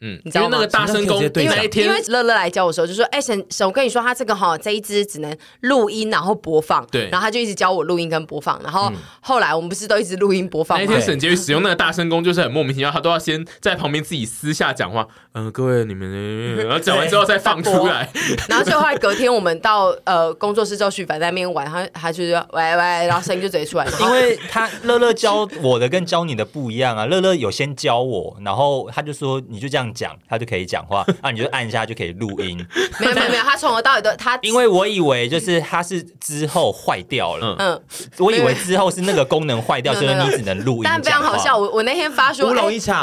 [0.00, 6.86] 嗯，你知道那个大声公，因为因为乐乐来教我的时候就说，哎，沈沈，我跟你说，他这个哈这一支只能录音然后播放。
[6.90, 7.08] 对。
[7.08, 8.60] 然后他就一直教我录音跟播放。
[8.62, 10.84] 然后后来我们不是都一直录音播放吗？
[10.86, 15.06] 那天沈杰宇使用那个大声公就是很莫名其妙，他都要先在旁边自己私下讲话。
[15.32, 18.10] 嗯，各位你们，然后 讲完之后再放出来。
[18.48, 23.86] 然后就后来隔天我们到呃工作室之后，许凡在那边玩，他他就说喂喂，然后声音就直接出来。
[24.00, 32.56] 因为他乐乐教我的跟教你的不一样啊，乐乐有先教我，然后他就说你就这样讲，他就可以讲话， 啊你就按一下就可以录音。
[33.00, 37.82] 没有没有没有，他从头到尾都他， 因为我以为就是他是之后坏掉了，嗯，
[38.18, 40.82] 我以为之后是那个功能坏掉， 所以你只能录音。
[40.84, 42.52] 但非常好笑，我我那天发说，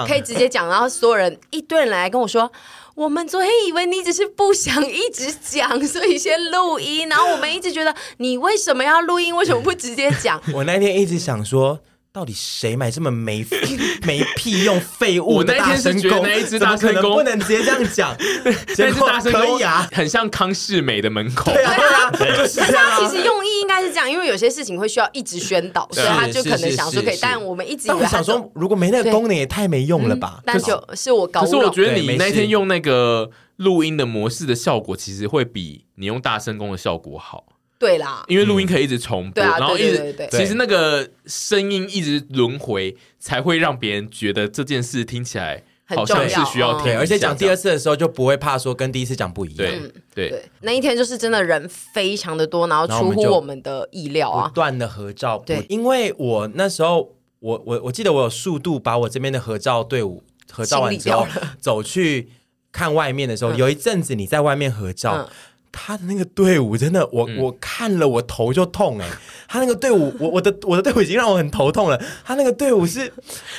[0.08, 2.52] 可以直接讲，然后所有人一堆人来跟我说。
[2.96, 7.10] 我们昨天以为你只是不想一直讲，所以先录音。
[7.10, 9.36] 然后我们一直觉得你为什么要录音？
[9.36, 10.40] 为什么不直接讲？
[10.54, 11.80] 我那天一直想说。
[12.14, 13.44] 到底谁买这么没
[14.06, 16.22] 没屁用废物的大声公？
[16.22, 18.16] 那一只大声公不能直接这样讲。
[18.46, 21.52] 那只大声公可以啊，很像康世美的门口。
[21.52, 22.36] 对啊，对啊。
[22.38, 27.18] 但是他其实用意应该是这样，因为有些事情会需要一直宣导，所以他就可能想说可以。
[27.20, 30.40] 但我们一直以为想说，如果没那个功能也太没用了吧？
[30.46, 31.42] 但就是我搞。
[31.42, 37.46] 可是我觉得你那天用那个录音的模式的效果，其实会比你用大声公的效果好。
[37.80, 49.70] 对啦，因为录音可以一直重播，然后一直，其实那个声音一直轮回，才会让别人觉得这件事听起来好像是需要听，而且讲第二次的时候就不会怕说跟第一次讲不一样。
[50.14, 55.44] 对对，那一天就是真的人非常的多，然后出乎我们的意料啊，不断的合照。
[55.46, 61.28] 对，因为我那时候我我我记得我有速度把我这边的合照队伍合照完之后，
[61.60, 62.30] 走去
[62.72, 65.30] 看外面的时候，有一阵子你在外面合照。
[65.76, 69.12] 他的那个队伍真的，我、嗯、我看了我头就痛哎、欸！
[69.48, 72.00] 他那个队伍，我我的我的队伍已经让我很头痛了。
[72.24, 73.12] 他那个队伍是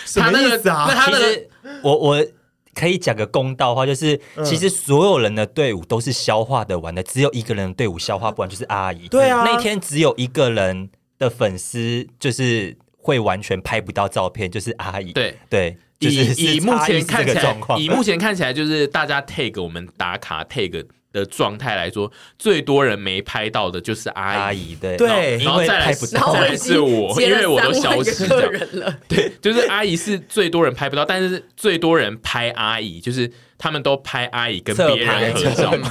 [0.06, 0.86] 什么意思啊？
[0.88, 1.42] 那他那个，
[1.82, 2.26] 我我
[2.72, 9.08] 可以讲个公道话，就是、嗯、其实所有人的队伍都是消化的完的，只有一个人的队伍消化不完，就是阿姨。
[9.08, 15.12] 对啊，那天只有一个人的粉丝就是会完全拍不到照片，就是阿姨。
[15.12, 20.86] 对对，以以目前看起来，以目前看起来就是大家 take 我们打卡 tag。
[21.14, 35.88] 的状态来说，最多人没拍到的就是阿姨，对对，然后再来是再来是我，因为我都消失了，对， 就是阿姨是最多人拍不到，但是最多人拍阿姨，就是他们都拍阿姨跟别人合照嘛，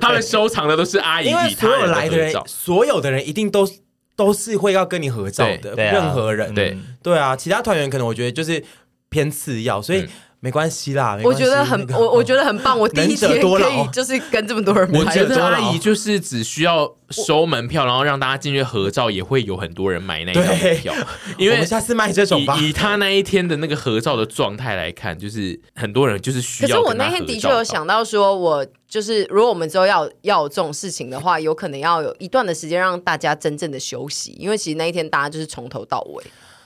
[0.00, 3.68] 他们收藏的都是阿姨，因为所有来的人，所有的人一定都
[4.14, 6.78] 都是会要跟你合照的，任何人，对。
[7.02, 8.62] 对啊，其他团员可能我觉得就是
[9.08, 10.06] 偏次要，所以。
[10.44, 12.78] 没关系啦，我觉得很我我觉得很棒。
[12.78, 20.92] 我第一天可以就是跟这么多人拍，我觉得阿姨就是只需要收门票，然后让大家进去合照，也会有很多人买那张门票。
[21.38, 22.58] 因为下次卖这种吧。
[22.60, 26.68] 以他那一天的那个合照的状态来看，就是很多人就是需要。
[26.68, 36.22] 可是我那天的确有想到，说我就是如果我们之后要要有这种事情的话，有可能要有一段的时间让大家真正的休息，因为其实那一天大家就是从头到尾，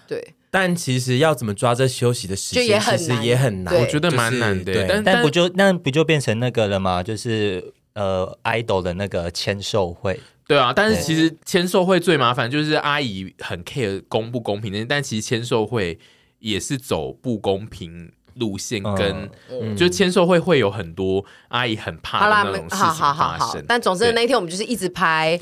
[0.08, 0.34] 对。
[0.50, 4.86] 但其实要怎么抓这休息的时间，其实也很难，我觉得蛮难的。
[4.88, 7.02] 但但不就那不就变成那个了吗？
[7.02, 10.18] 就是呃，idol 的那个签售会。
[10.46, 15.98] 对啊，但是其实签售会最麻烦，就是阿姨很 care 公不公平的，但其实签售会
[16.38, 18.12] 也是走不公平。
[18.38, 22.94] 路线跟，嗯、就签售会会有很多阿姨很怕的那种事情发生。
[22.94, 25.36] 好好好好，但总之那天我们就是一直拍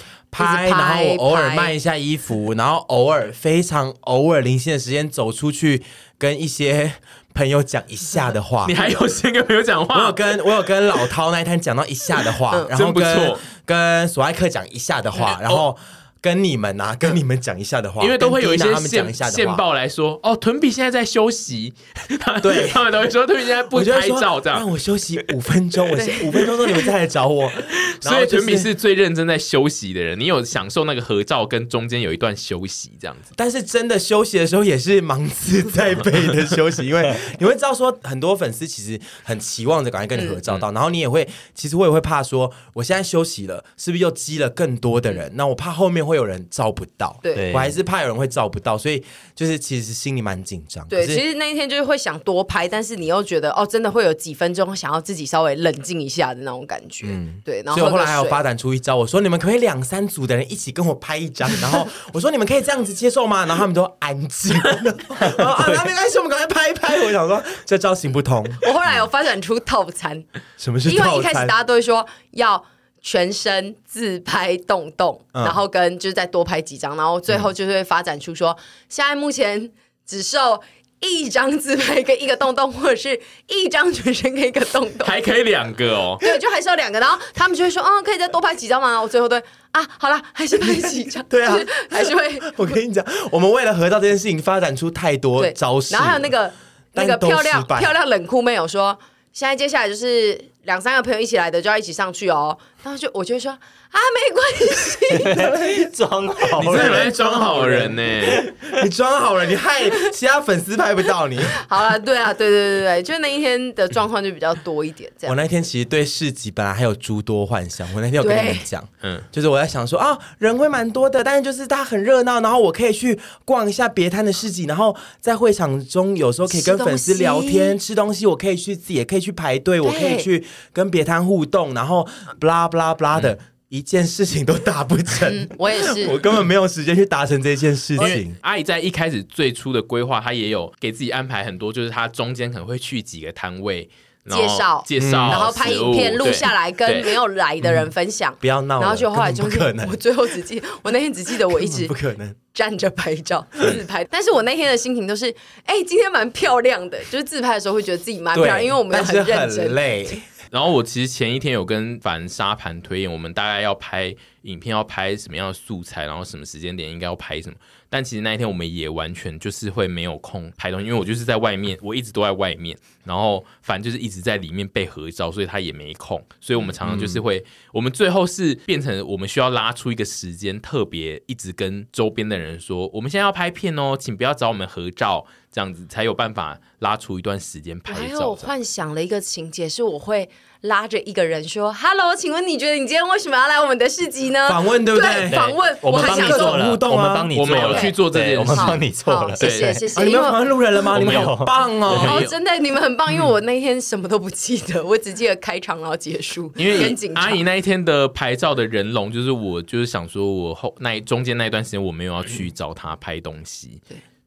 [0.45, 5.83] 拍，然后偶尔卖一下衣服，然后偶尔非常偶尔零星的时间走出去
[6.19, 6.93] 跟一些
[7.35, 8.67] 朋友讲一下的话。
[8.69, 9.95] 你还有先跟朋友讲话？
[9.95, 15.77] 我有跟我有跟老涛那一摊讲到一下的话，嗯、 然后跟跟索爱克讲一下的话， 然后。
[16.27, 21.73] 跟你们啊，跟你们讲一下的话，因为都会有一些线线报来说，哦，屯比现在在休息，
[22.43, 22.69] 对。
[22.71, 24.59] 他们都会说屯比现在不拍照，这样。
[24.59, 27.49] 让我休息五分钟， 我先五分钟之后你们再来找我。
[28.03, 45.31] 所以屯比是最认真在休息的人，你有享受那个合照跟中间有一段休息这样子，但是真的休息的时候也是忙自在背的休息，因为你会知道说很多粉丝其实很期望着赶快跟你合照到，然后你也会，其实我也会怕说我现在休息了，是不是又积了更多的人？
[45.37, 46.16] 那我怕后面会。
[46.17, 50.87] 会有人照不到，对，我还是怕有人会照不到，所以就是其实心里蛮紧张。
[50.89, 57.07] 对，其实那一天就是会想多拍，但是你又觉得哦，真的会有几分钟想要自己稍微冷静一下的那种感觉。
[57.09, 57.63] 嗯，对。
[57.63, 61.51] 然后所以后来还有发展出一招，我说你们可不可以两三组的人一起跟我拍一张？
[61.61, 63.45] 然后我说你们可以这样子接受吗？
[63.47, 64.57] 然后他们都安静。
[64.59, 66.97] 啊，没关系，我们赶快拍一拍。
[67.05, 68.47] 我想说这招行不通。
[68.67, 70.25] 我后来有发展出套餐，
[70.57, 71.07] 什么是套餐？
[71.07, 72.65] 因为一开始大家都会说要。
[73.07, 75.45] 全身自拍动动，嗯。
[75.45, 78.57] 然后跟就是再多拍几张，然后最后就是会发展出说，
[78.89, 79.71] 现在目前
[80.05, 80.61] 只售
[80.99, 86.17] 一张自拍跟一个洞洞，或者是一张全身跟一个洞洞，还可以两个哦。
[86.19, 89.01] 对，就还是有两个，然后他们就会说，嗯，可以再多拍几张吗？
[89.01, 89.41] 我最后对
[89.71, 91.53] 啊，好了，还是拍几张， 对啊。
[91.53, 92.41] 就 是还是会。
[92.57, 96.53] 我跟你讲，我们为了合照这件事情发展出太多招式，然后还有那个
[96.95, 98.99] 那个漂亮漂亮冷酷妹有说，
[99.33, 103.57] 现在接下来就是两三个朋友一起来的就要一起上去哦，然后就我就说
[103.91, 108.03] 啊，没关系， 装好你真的很爱人，装好人呢、
[108.85, 111.41] 你装好人，你害其他粉丝拍不到你。
[111.69, 115.35] 好了，对啊，对对对对，就那一天的状况就比较多一点，这样。
[115.35, 132.07] 我那天其实对市集本来还有诸多幻想，我那天有跟你们讲，嗯，就是我在想说啊，人会蛮多的，但是就是大家很热闹，然后我可以去逛一下别摊的市集，然后在会场中有时候可以跟粉丝聊天、吃东西，我可以去自己也可以去排队，我可以去跟别摊互动，然后
[132.41, 138.35] blah blah blah 的、一件事情都达不成，嗯，我也是， 我根本没有时间去达成这件事情。
[138.43, 143.89] 阿姨在一开始最初的规划，她也有给自己安排很多，就是她中间可能会去几个摊位
[144.23, 148.35] 然后介绍介绍，然后拍影片录下来，跟没有来的人分享。
[148.41, 152.35] 不要闹，然后就后来就可能我最后只记，我那天只记得我一直 不可能。
[152.55, 155.27] 站着拍照 自拍，但是我那天的心情都是，
[155.67, 159.75] 哎、今天蛮漂亮的，就是自拍的时候会觉得自己蛮漂亮，因为我们有但是认真很。
[159.75, 160.09] 累。
[160.57, 167.57] 然后我其实前一天有跟凡沙盘推演，我们大概要拍影片，要拍什么样的素材，然后什么时间点应该要拍什么。
[167.91, 176.25] 但其实那一天我们也完全就是会没有空拍东西，因为我就是在外面，我一直都在外面，然后凡就是一直在里面被合照，所以他也没空。
[176.41, 177.45] 所以我们常常就是会，
[177.75, 188.35] 我们最后是变成我们需要拉出一个时间，特别一直跟周边的人说，我们现在要拍片哦，请不要找我们合照，这样子才有办法拉出一段时间拍我还有照。
[188.35, 190.29] 幻想了一个情节，是我会
[190.63, 195.31] 拉着一个人说：“Hello，请问你觉得你今天为什么要来我们的市集呢？”访问对不对？
[195.31, 198.39] 访问，我们很想说帮你做了，互动啊我们帮你我们有去做这件事。
[198.39, 200.99] 我们好帮你做好了，谢谢谢谢，啊，你们有访问路人了吗？
[200.99, 201.37] 你们我没有。
[201.37, 201.99] 好棒哦！
[202.07, 213.81] 哦，真的你们很棒，因为我那天什么都不记得，我只记得开场然后结束， 因为跟警察阿姨那一天的拍照的人龙，就是我就是想说，我后那一中间那一段时间我没有要去找他拍东西。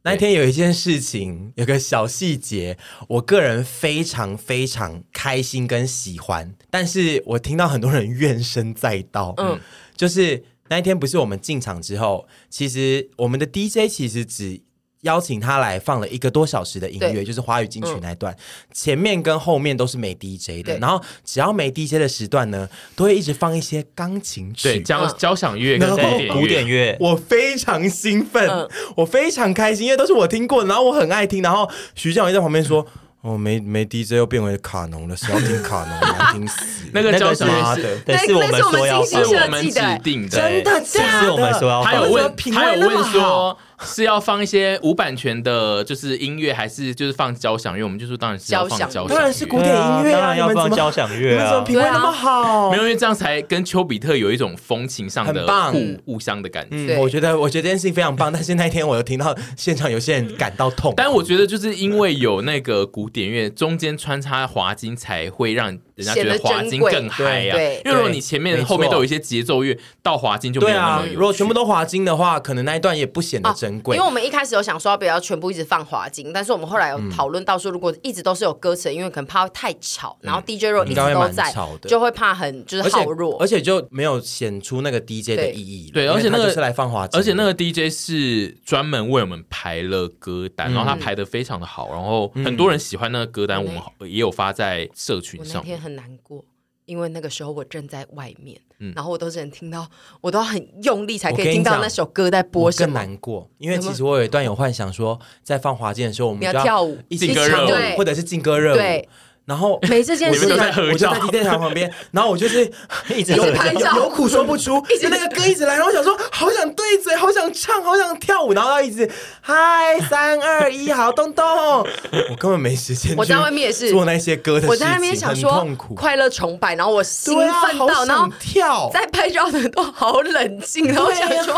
[0.04, 2.78] 那天有一件事情，有个小细节，
[3.08, 9.34] 我个人非常非常开心跟喜欢，但是我听到很多人怨声载道。
[9.38, 9.60] 嗯，
[9.95, 14.62] 就是那一天不是我们进场之后，其实我们的 DJ 其实只
[15.02, 18.36] 邀请他来放了一个多小时的音乐，就是华语金曲那段，
[18.74, 20.78] 前面跟后面都是没 DJ 的。
[20.80, 24.64] 然后只要没 DJ 的时段呢，都会一直放一些钢琴曲。
[24.64, 31.41] 对，交嗯交响乐跟然后古典古典乐，我非常兴奋，嗯我非常开心，因为都是我听过的，然后我很爱听。
[31.41, 32.86] 然后徐教授在旁边说
[33.22, 36.18] ：“哦，没没 DJ 又变为卡农了，谁要听卡农？
[36.18, 36.66] 难听死。
[36.91, 41.26] ”那个交响乐是妈的，但是我们说要是我们指定的，真的假的？
[41.26, 47.84] 是我们说要放他有问，品他有问说 是要放一些无版权的，就是音乐，还是就是放交响乐？
[47.84, 51.63] 我们就说当然是要放交响乐，当然是古典音乐当然要放交响乐啊你们怎么。
[51.63, 52.71] 品味那么好？
[52.71, 56.95] 没有，因为这样才跟丘比特有一种风情上的很棒互互相的感觉。
[56.95, 60.93] 嗯，我觉得我觉得这件事情非常棒，但是那一天我又听到现场有些人感到痛。
[60.97, 67.58] 但我觉得就是因为有那个古典乐，中间穿插华金，才会让人家觉得华金更嗨呀、啊。
[67.58, 73.97] 对因为如果你前面后面都有一些节奏乐，到华金就没有那么有啊。，如果全部都华金的话，可能那一段也不显得珍贵。
[73.97, 85.91] 因为我们一开始有想说要不要全部一直放华金，但是我们后来有讨论到说，如果一直都是有歌词，因为可能怕会太吵，然后 DJ 如果一直都在吵，的就会怕很就是耗弱，而且就没有显出那个 DJ 的意义。
[85.91, 95.62] 对而且那个是来放华金，而且那个 DJ 是专门为我们排了歌单，然后他排的非常的好，然后很多人喜欢那个歌单，我们也有发在社群上。
[95.62, 96.45] 我那天很难过，
[96.85, 98.59] 因为那个时候我正在外面，
[98.95, 99.87] 然后我都只能听到，
[100.21, 102.93] 我都很用力才可以听到那首歌在播更什么。
[102.99, 109.05] 难过，因为其实我有一段有幻想说，在放华健的时候，我们你要跳舞一起劲歌热舞或者是劲歌热舞。
[109.50, 112.64] 对，然后没这件事都在我就在 DJ 台旁边， 然后我就是
[113.08, 119.10] 有 一直合拍照有有苦说不出， 一直那个歌一直来，然后我想说好想对嘴，好想唱，好想跳舞，然后他一直
[119.41, 123.16] 嗨三二一好东东，我根本没时间。
[123.18, 131.56] 我在外面也是做那些歌的事情，我在外面想说痛苦，快乐崇拜，然后我兴对啊，好奋到，然后想跳，在拍照的都好冷静，然后我想说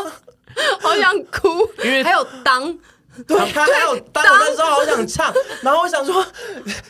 [0.79, 2.73] 好想哭，因为还有当。
[3.27, 6.25] 对，他还有当我那时候好想唱，然后我想说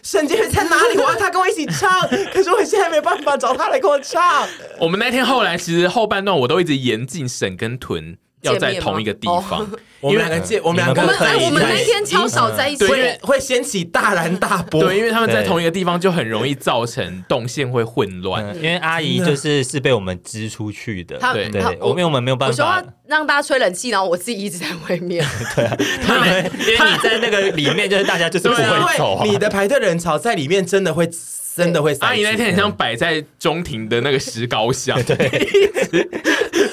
[0.03, 0.97] 沈杰在哪里？
[0.97, 4.47] 我要他跟我一起唱，可是我现在没办法找他来跟我唱。
[4.79, 9.69] 我们那天后来其实后半段我都一直严禁沈跟屯要在同一个地方，
[10.01, 14.81] 我们两个见，我们两个我们可以我们那天超少在一起，会会掀起大岚大波。
[14.81, 18.55] 对，因为他们在同一个地方，就很容易造成动线会混乱。
[18.55, 21.49] 因为阿姨就是是被我们支出去的，对。
[21.49, 22.83] 对，我因为我们没有办法。
[23.07, 25.25] 让大家吹冷气，然后我自己一直在外面。
[25.53, 25.75] 对啊，
[26.07, 31.09] 因为因为你在那个里面，就是大家就是不会走，你的排队人潮在里面真的会。
[31.55, 35.15] 真的会，阿姨那天很像摆在中庭的那个石膏像，对，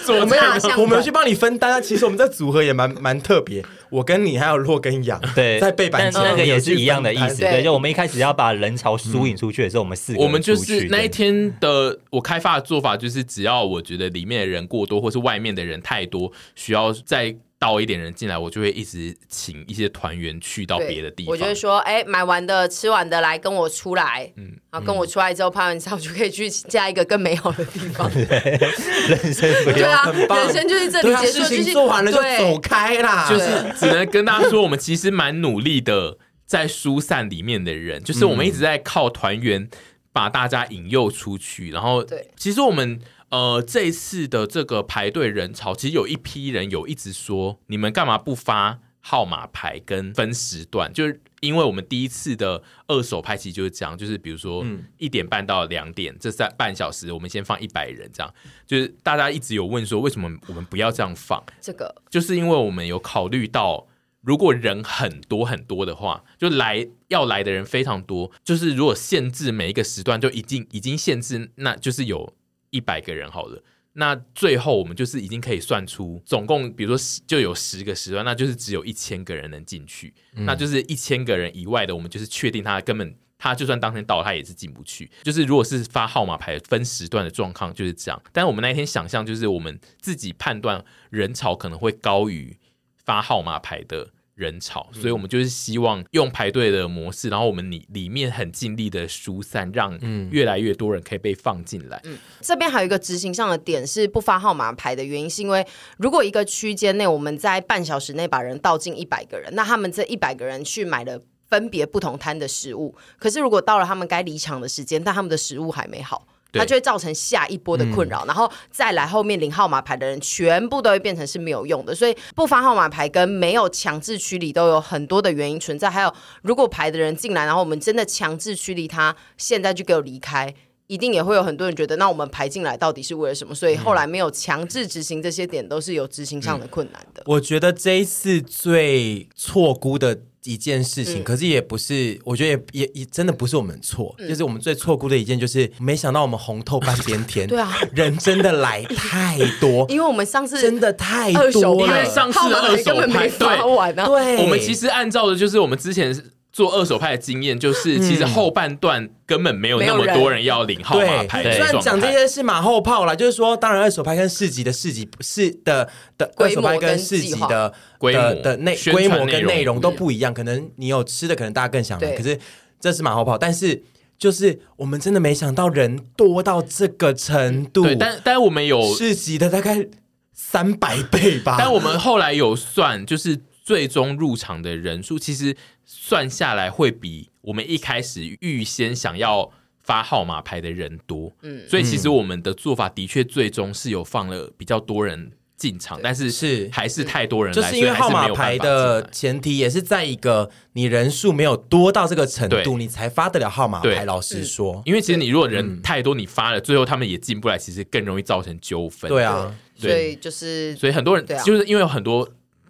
[0.08, 0.38] 我们
[0.78, 1.80] 我们去帮你分担啊。
[1.80, 7.40] 其实我们这组合也蛮蛮特别，我跟你还有洛跟杨，对，在背板那个也是一样的意思。
[7.40, 17.36] 对，就我们一开始要把人潮疏引出去的时候，我们四个我们就是那一天的我开发的做法，就是只要我觉得里面的人过多，或是外面的人太多，需要在。
[17.60, 21.32] 倒一点人进来，我就会一直请一些团员去到别的地方。
[21.32, 24.32] 我就会说，哎、欸，买完的、吃完的，来跟我出来。
[24.36, 28.08] 嗯，然后跟我出来之后拍完照，就可以去下一个更美好的地方。
[28.14, 33.28] 人生不对啊，人生就是这里结束，事情做完了就走开啦。
[33.28, 38.00] 就是只能跟大家说，我们其实蛮努力的，在疏散里面的人。
[38.04, 39.68] 就是我们一直在靠团员
[40.12, 41.72] 把大家引诱出去。
[41.72, 43.00] 然后，对，其实我们。
[43.30, 50.90] 呃，这一次的这个排队人潮，其实有一批人有一直说，你们干嘛不发号码牌跟分时段？
[50.92, 54.64] 就是因为我们第一次的二手拍其实就是这样，就是比如说
[54.96, 58.34] 一点半到两点、嗯、这三半小时，我们先放一百人，这样
[58.66, 61.42] 就是大家一直有问说，为什么我们不要这样放？
[61.60, 63.86] 这个就是因为我们有考虑到，
[64.22, 72.32] 如果人很多很多的话，就来要来的人非常多，就是如果限制每一个时段就已经已经限制，那就是有。
[72.70, 73.62] 一百个人好了，
[73.94, 85.10] 那最后我们就是已经可以算出总共，比如说就有十个时段，那就是只有一千个人能进去，嗯、那就是一千个人以外的，我们就是确定他根本他就算当天到，他也是进不去。
[85.22, 92.56] 就是如果是发号码牌分时段的状况就是这样，但是我们那一天想象就是我们自己判断人潮可能会高于
[93.04, 94.12] 发号码牌的。
[94.38, 99.98] 人潮，所以我们就是希望用排队的模式，然后我们里里面很尽力的疏散，让
[100.30, 102.00] 越来越多人可以被放进来。
[102.04, 105.66] 嗯，这边还有一个执行上的点是不发号码牌的原因，是因为
[105.96, 116.28] 如果一个区间内我们在半小时内把人倒进一百个人，那他们这一百个人去买了分别不同摊的食物，可是如果到了他们该离场的时间，但他们的食物还没好。
[116.52, 125.90] 它就会造成下一波的困扰，嗯、然后再来后面领号码牌的人全部都会变成是没有用的，所以不发号码牌跟没有强制驱离都有很多的原因存在。
[125.90, 130.54] 还有，如果排的人进来，然后我们真的强制驱离他，现在就给我离开，
[130.86, 133.54] 一定也会有很多人觉得，那我们排进来到底是为了什么？
[133.54, 137.20] 所以后来没有强制执行这些点，都是有执行上的困难的。
[137.22, 140.20] 嗯、我觉得这一次最错估的。
[140.48, 154.44] 一件事情，嗯、可是也不是，我觉得也也也真的不是我们错，嗯、就是我们最错估的一件，就是没想到我们红透半边天， 对啊，人真的来太多， 因为我们上次真的太多了，因为上次的二手拍发完啊，对，对。
[154.44, 156.16] 我们其实按照的就是我们之前。
[156.58, 161.40] 做二手拍的经验就是，其实后半段根本没有那么多人要领号码牌。
[161.44, 170.34] 虽然讲这些是马后炮啦，就是说，当然二手拍跟市集的市集是的的二手拍跟市集的规模的内规模跟内容都不一样。
[170.34, 172.10] 可能你有吃的，可能大家更想买。
[172.16, 172.36] 可是
[172.80, 173.80] 这是马后炮，但是
[174.18, 177.84] 就是我们真的没想到人多到这个程度。
[177.84, 179.86] 对，但但我们有市集的大概
[180.34, 181.54] 三百倍吧。
[181.56, 183.38] 但我们后来有算，就是
[183.68, 185.54] 最终入场的人数其实。
[185.90, 189.50] 算下来会比我们一开始预先想要
[189.82, 204.04] 发号码牌的人多，嗯，所以其实我们的做法的确最终是有放了比较多人进场，但是是还是太多人来，就是因为号码牌的前提也是在一个你人数没有多到这个程度，你才发得了号码牌。
[204.04, 209.08] 老实说，因为其实你如果人太多，你发了，最后他们也进不来，其实更容易造成纠纷。
[209.08, 212.28] 对啊，所以就是所以很多人就是因为有很多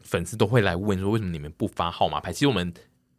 [0.08, 2.32] 粉丝都会来问说，为什么你们不发号码牌？
[2.32, 2.72] 其实我们。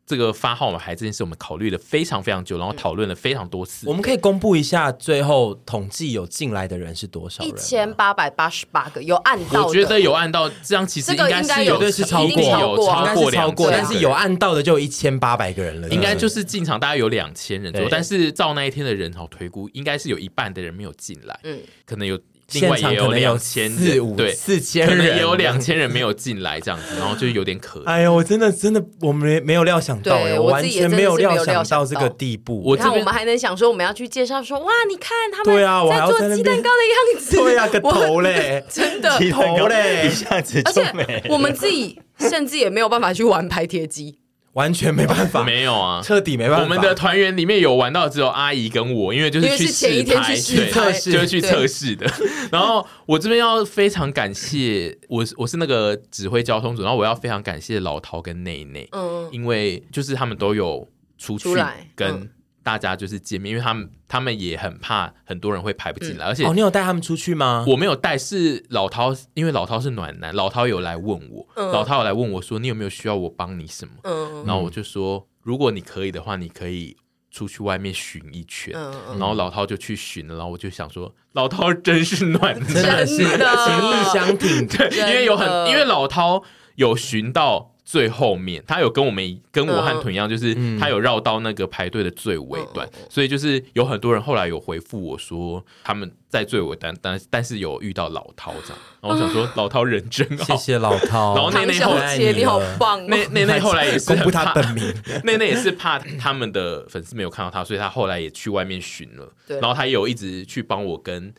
[0.09, 3.87] 这个发号码牌这件事，我们考虑了非常非常久，然后讨论了非常多次。
[3.87, 7.53] 我们可以公布一下最后统计有进来的人是多少人？
[7.53, 9.67] 一千八百八十八个，有按到。
[9.67, 15.87] 我觉得有按到，这样其实应该是有，绝对是超过，有超过超过，但是有按到的就一千八百个人了。
[15.89, 21.39] 应该就是进场大概有两千人左右，但是照那一天的人潮推估，应该是有一半的人没有进来。
[21.43, 22.19] 嗯，可能有。
[22.53, 27.83] 另外也有两千四五对四千人，可能也有两千人没有进来这样子，然后就有点可。
[27.85, 32.61] 哎呦，我真的真的，我们没没有料想到，我完全没有料想到这个地步。
[32.63, 41.23] 我看我们还能想说，我们要去介绍说，哇，你看他们对啊，我还要做鸡蛋糕的样子，对啊，个头嘞，真的头嘞，一下子而且。
[41.29, 44.19] 我们自己甚至也没有办法去玩拍贴机。
[44.59, 46.63] 完全没办法，没有啊，彻底没办法。
[46.63, 52.05] 我们的团员里面有玩到只有阿姨跟我，因为就是去试拍，去，测试就是去测试的。
[52.51, 60.85] 然后我这边要非常感谢我，我是那个指挥交通组，然后我要非常感谢老陶跟内内，嗯，因为就是他们都有
[61.17, 61.47] 出去
[61.95, 62.29] 跟
[62.63, 67.65] 大家就是见面，因为他们他们也很怕很多人会排不进来，而且哦，你有带他们出去吗？
[67.67, 73.93] 我没有带，是老涛，因为老涛是暖男，老涛有来问我，老涛有来问我说，你有没有需要我帮你什么？
[74.03, 76.95] 嗯，然后我就说，如果你可以的话，你可以
[77.31, 78.73] 出去外面巡一圈，
[79.17, 83.07] 然后老涛就去巡了，然后我就想说，老涛真是暖男， 真的。
[83.07, 86.43] 是 情义相挺，对，因为有很，因为老涛
[86.75, 87.75] 有巡到。
[87.89, 101.33] 最后面，他有跟我们跟我和屯一样，就是他有绕到那个排队的最尾端，嗯、所以就是有很多人后来有回复我说他们在最尾端，但但是有遇到老涛这样，然后我想说老涛人真好，谢谢老涛。
[101.33, 104.93] 然后内内后来你好棒，内内内后来也是公布他本名，
[105.25, 111.33] 内内也是怕他们的粉丝没有看到他，所以他后来也去外面寻了，然后他也有一直去帮我跟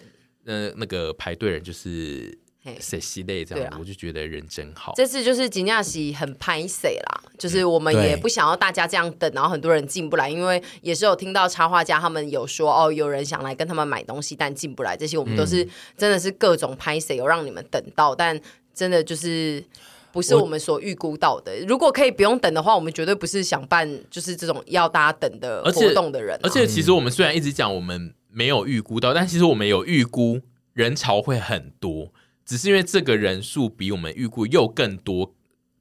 [0.46, 2.39] 呃那个排队人就是。
[2.78, 4.92] 谁系列这样，啊、我就觉得人真好。
[4.94, 14.94] 这次就是金亚喜很拍谁啦，就是我们也不想要大家这样等，然后很多人进不来，因为也是有听到插画家他们有说哦，有人想来跟他们买东西，但进不来。
[14.94, 18.38] 这些我们都是真的是各种拍谁，有让你们等到，但
[18.74, 19.64] 真的就是
[20.12, 21.56] 不是我们所预估到的。
[21.66, 26.48] 如果可以不用等的话，我们绝对不是想办就是这种要大家等的活动的人，啊而。
[26.48, 30.40] 而且其实我们虽然一直讲我们没有预估到，但其实我们有预估
[30.74, 32.12] 人潮会很多。
[32.50, 35.36] 只是因为这个人数比我们预估又更多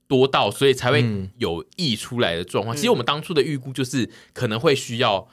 [0.08, 1.04] 多到，所以才会
[1.40, 2.76] 有溢出来的状况。
[2.76, 5.28] 嗯、其实我们当初的预估就是可能会需要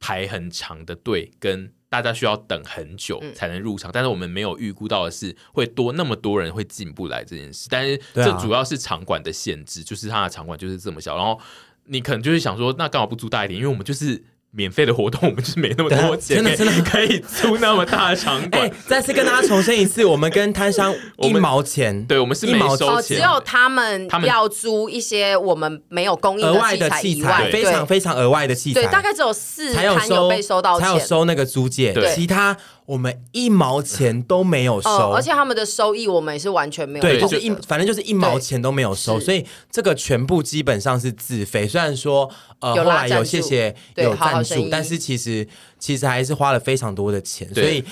[0.00, 3.90] 排很长的队，跟大家需要等很久才能入场。
[3.90, 7.68] 嗯、但是我们没有预估到的是会多那么多人会进不来这件事。
[7.70, 11.14] 但是这主要是场馆的限制，就是它的场馆就是这么小。
[11.18, 11.38] 然后
[11.84, 14.24] 你可能就是想说，那刚好不租大一点，因为我们就是。
[14.50, 16.72] 免费的活动，我们就是没那么多钱，真的真的。
[16.88, 18.70] 可以租那么大的场馆。
[18.86, 32.56] 再次跟大家重申一次，我们跟摊商 一毛钱，对，我们是没收钱，只有他们要租一些我们没有供应额外的器材，非常非常额外的器材，对，大概只有四摊有被收到，才有收那个租借，其他
[32.88, 41.68] 我们一毛钱都没有收，而且他们的收益我们也是完全没有，对，就是一反正就是一毛钱都没有收，所以这个全部基本上是自费。
[41.68, 42.30] 虽然说
[42.60, 45.18] 呃后来有谢谢有赞助，但是其实。
[45.18, 47.84] 其实其实还是花了非常多的钱，所以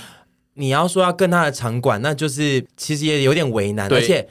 [0.54, 3.92] 你要说要跟他的场馆，那就是其实也有点为难。
[3.92, 4.26] 而且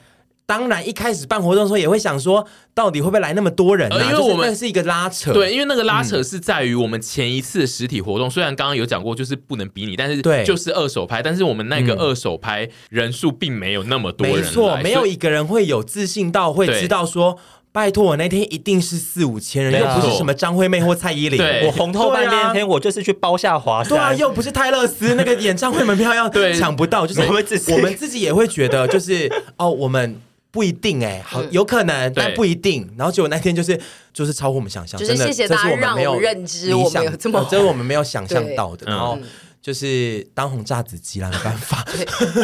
[0.46, 4.10] 当然一开始办活动的时候也会想说，到底会不会来那么多人呢、啊？
[4.12, 17.38] 因为我们是一个拉扯，对，因为那个拉扯是在于我们前一次实体活动，嗯、虽然刚刚有讲过就是不能比你，但是对，就是二手拍，但是我们那个二手拍人数并没有那么多人，没错，没有一个人会有自信到会知道说。
[17.72, 21.38] 拜托，我那天一定是四五千人，又不是什么张惠妹或蔡依林。
[21.66, 23.90] 我红透半边天，我就是去包下华山。
[23.90, 26.26] 对啊，又不是泰勒斯，那个演唱会门票要
[26.58, 30.18] 抢不到，就是我们自己也会觉得，就是哦，我们
[30.56, 32.90] 不一定哎，好有可能，但不一定。
[32.96, 33.78] 然后结果那天就是
[34.10, 38.86] 就是超乎我们想象，就是谢谢大家让我们认知我们有这么，这是我们没有想象到的。
[38.86, 39.18] 然后
[39.60, 41.84] 就是当红炸子鸡啦，没办法。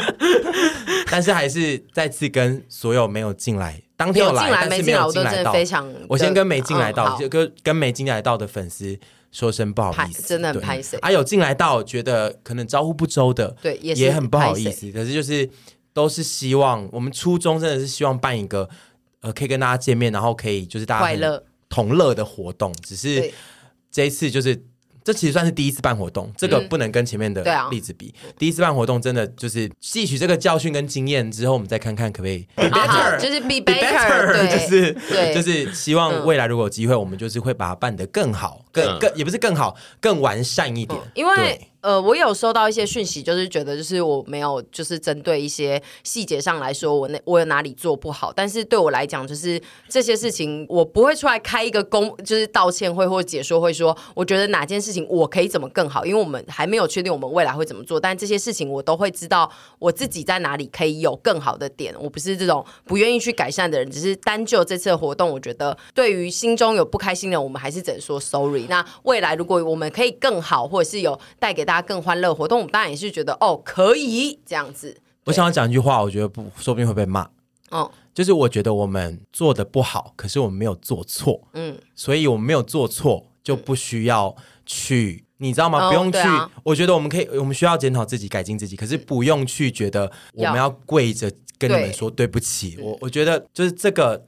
[1.11, 3.81] 但是还是再次跟所有没有进来。
[3.97, 5.55] 当天有来，但是没有进来到。
[6.07, 8.99] 我先跟没进来到，就跟跟没进来到的粉丝
[9.31, 10.99] 说声不好意思，真的很拍谁。
[11.01, 14.91] 还有进来到觉得可能招呼不周的，对，也很不好意思。
[14.93, 15.49] 可是就是
[15.93, 18.69] 都是希望我们初衷真的是希望办一个
[19.21, 22.73] 呃，可以跟大家见面，然后可以就是大家快乐同乐的活动。
[22.83, 23.33] 只是
[23.91, 24.65] 这一次就是。
[25.05, 28.15] 这其实算是第一次办活动，这个不能跟前面的例子比。
[28.39, 41.61] 第一次办活动真的就是吸取这个教训跟经验之后，我们再看看可不可以 better，就是 be better，就是就是希望未来如果有机会，我们就是会把它办得更好，更更也不是更好，更完善一点，因为。
[41.83, 48.33] 呃，我有收到一些讯息，就是觉得就是我没有就是针对一些细节上来说，我那我有哪里做不好。
[48.33, 57.99] 但是对我来讲，就是这些事情我不会出来开一个公就是道歉会或解说会说，我觉得哪件事情我可以怎么更好，因为我们还没有确定我们未来会怎么做。
[57.99, 61.93] 但这些事情我都会知道我自己在哪里可以有更好的点。
[61.99, 68.67] 我不是这种不愿意去改善的人，只是单就这次活动，我觉得对于心中有不开心的，我们还是只能说 sorry。
[68.69, 74.97] 那未来如果我们可以更好，或者是有带给大家更欢乐活动，我们当然也是觉得哦，可以这样子。
[75.25, 77.29] 我想要讲一句话，我觉得不，说不定会被骂。
[77.71, 81.41] 哦，就是我觉得我们做的不好，可是我们没有做错。
[81.55, 84.35] 嗯，所以我们没有做错，就不需要
[84.67, 85.89] 去，嗯、你知道吗？
[85.89, 86.19] 不用去。
[86.65, 92.77] 我觉得我们可以，我们需要检讨自己，改进自己，可是不用去觉得我们要跪着跟你们说对不起。
[92.81, 94.27] 我我觉得就是这个。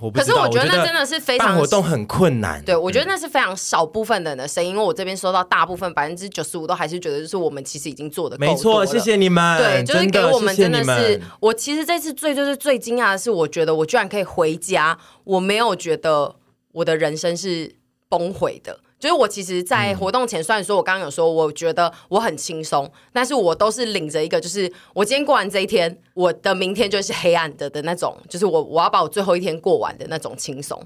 [0.00, 0.34] 我不知道。
[0.34, 2.62] 可是我觉得那真的是非常活动很困难。
[2.64, 9.58] 对，我觉得那是非常少部分的人的声音，因为我这边收到大部分百分之九十五都还是觉得，就是我们其实已经做的够没错，谢谢你们。
[9.58, 16.36] 对，就是给我们真的是，我其实这次最就是最惊讶的是，我觉得我居然可以回家，我没有觉得
[16.72, 17.76] 我的人生是
[18.08, 18.78] 崩毁的。
[19.04, 30.82] 就是我其实，在活动前，虽然说我刚刚有说，我觉得我很轻松，但是我都是领着一个，就是我今天过完这一天，我的明天就是黑暗的的那种，就是我我要把我最后一天过完的那种轻松。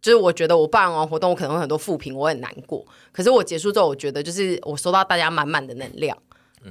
[0.00, 2.82] 就是我觉得我办完活动，我可能会很多负评，我很难过。
[3.12, 6.16] 可是我结束之后，我觉得就是我收到大家满满的能量。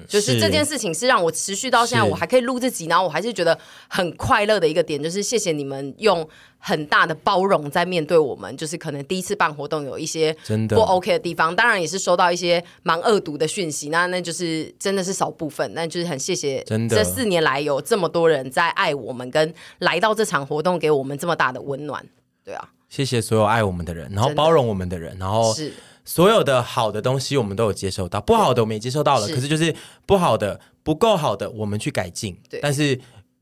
[0.08, 6.28] 就是这件事情是让我持续到现在，我还可以录自己，然后我还是觉得很快乐的一个点，就是谢谢你们用
[6.60, 10.36] 很大的包容在面对我们，就是可能第一次办活动有一些
[10.70, 16.96] 不 OK 的地方，当然也是收到一些蛮恶毒的讯息，那那就是真的是少部分，那就是很谢谢真的。
[16.96, 22.06] 这四年来有这么多人在爱我们，跟来到这场活动给我们这么大的温暖，
[22.46, 25.74] 对啊，谢谢所有爱我们的人，然后包容我们的人，然后是。
[26.10, 29.28] 所有的好的东西我们都有接受到，不好的我们也接受到了。
[29.28, 29.72] 是可是就是
[30.08, 32.36] 不好的、不够好的，我们去改进。
[32.50, 33.00] 对但是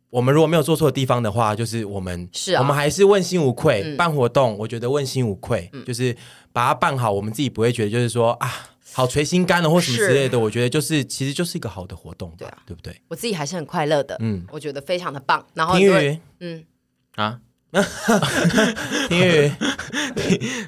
[0.10, 3.84] 我们如果没有做错的地方的话，就是我们是、啊、我们还是问心无愧。
[3.86, 6.14] 嗯、办活动，我觉得问心无愧，嗯、就是
[6.52, 8.52] 把它办好，我们自己不会觉得就是说啊，
[8.92, 10.38] 好捶心肝了或什么之类的。
[10.38, 12.94] 我觉得就是其实就是一个好的活动，对啊，对不对？
[13.08, 15.46] 我自己还是很快乐的，嗯，我觉得非常的棒。
[15.54, 15.76] 然后
[16.42, 16.66] 嗯
[17.16, 17.40] 啊。
[19.10, 19.52] 因为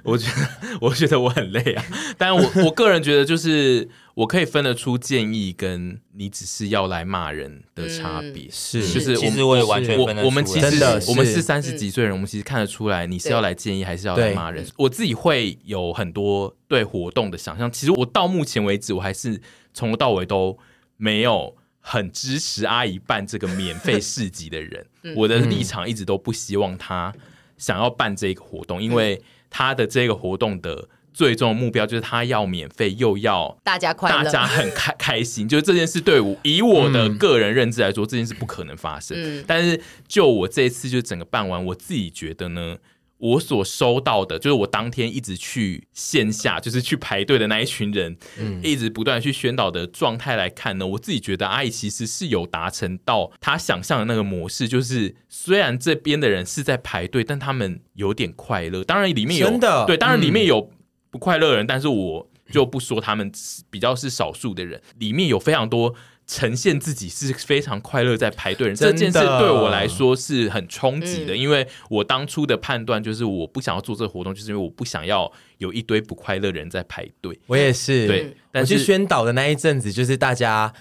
[0.04, 1.84] 我觉得，我觉得我很累啊。
[2.18, 8.46] 但我 我个人觉得，就是我可以分得出建议跟你只是要来骂人的差别。
[8.46, 10.24] 嗯、是，就是其实我也完全分得出来。
[10.26, 14.66] 我们其实我们是三十几岁人，我们其实看得出来，你是要来建议还是要来骂人。
[14.78, 17.72] 我自己会有很多对活动的想象。
[17.72, 19.42] 其实我到目前为止，我还是
[19.74, 20.58] 从头到尾都
[20.98, 21.56] 没有。
[21.92, 27.12] 很支持阿姨办这个免费市集的人， 嗯、我的立场一直都不希望他
[27.58, 29.20] 想要办这个活动，嗯、因为
[29.50, 35.48] 他的这个活动的最终目标就是他要免费又要大家快乐，大家很开开心。
[35.50, 39.18] 就是这件事对我以我的个人认知来说，嗯、这件事不可能发生。
[39.20, 42.78] 嗯、但是就我这一次就整个办完，我自己觉得呢。
[43.20, 58.84] 我所收到的，就是我当天一直去线下，就是去排队的那一群人，嗯，一直不断去宣导的状态来看呢，我自己觉得阿姨其实是有达成到她想象的那个模式，就是虽然这边的人是在排队，但他们有点快乐。
[58.84, 60.72] 当然里面有真的对，当然里面有
[61.12, 63.32] 不快乐的人，嗯，但是我就不说他们
[63.70, 65.94] 比较是少数的人，里面有非常多。
[66.30, 68.86] 呈现自己是非常快乐在排队人，的。
[68.86, 77.40] 这件事对我来说是很冲击的，嗯、因为我当初的判断就是我不想要做这个活动，就是因为我不想要有一堆不快乐的人在排队。
[77.48, 80.72] 我也是，对，但是宣导的那一阵子，就是大家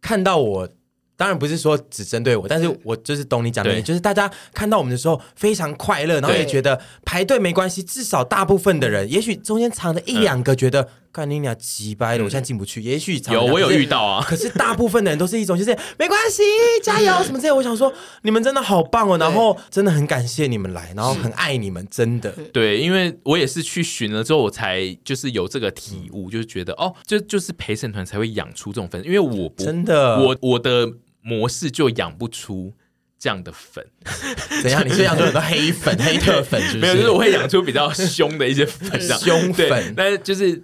[0.00, 0.68] 看到我。
[1.16, 10.88] 当然不是说只针对我，但是我就是懂你讲的，就是大家看到我们的时候非常快乐，然后也觉得排队没关系，至少大部分的人，也许中间藏了一两个觉得，
[11.18, 12.80] 干你俩急掰了，我现在进不去。
[12.80, 16.42] 也许有我有遇到啊， 可是大部分的人都是一种就是没关系，
[16.82, 17.52] 加油什么之类。
[17.52, 17.92] 我想说
[18.22, 22.30] 你们真的好棒哦，然后真的很感谢你们来，然后很爱你们，真的。
[22.52, 30.92] 对，因为我也是去寻了之后，我才就是有这个体悟，就是觉得哦，就就是陪审团才会养出这种粉，因为我不真的我我的。
[31.20, 32.72] 模式就养不出
[33.18, 33.84] 这样的粉，
[34.62, 34.82] 怎样？
[34.86, 36.86] 你是养出很多黑粉、 黑特粉是不是？
[36.86, 39.92] 没有，就是我会养出比较凶的一些粉，凶粉。
[39.94, 40.62] 但是就是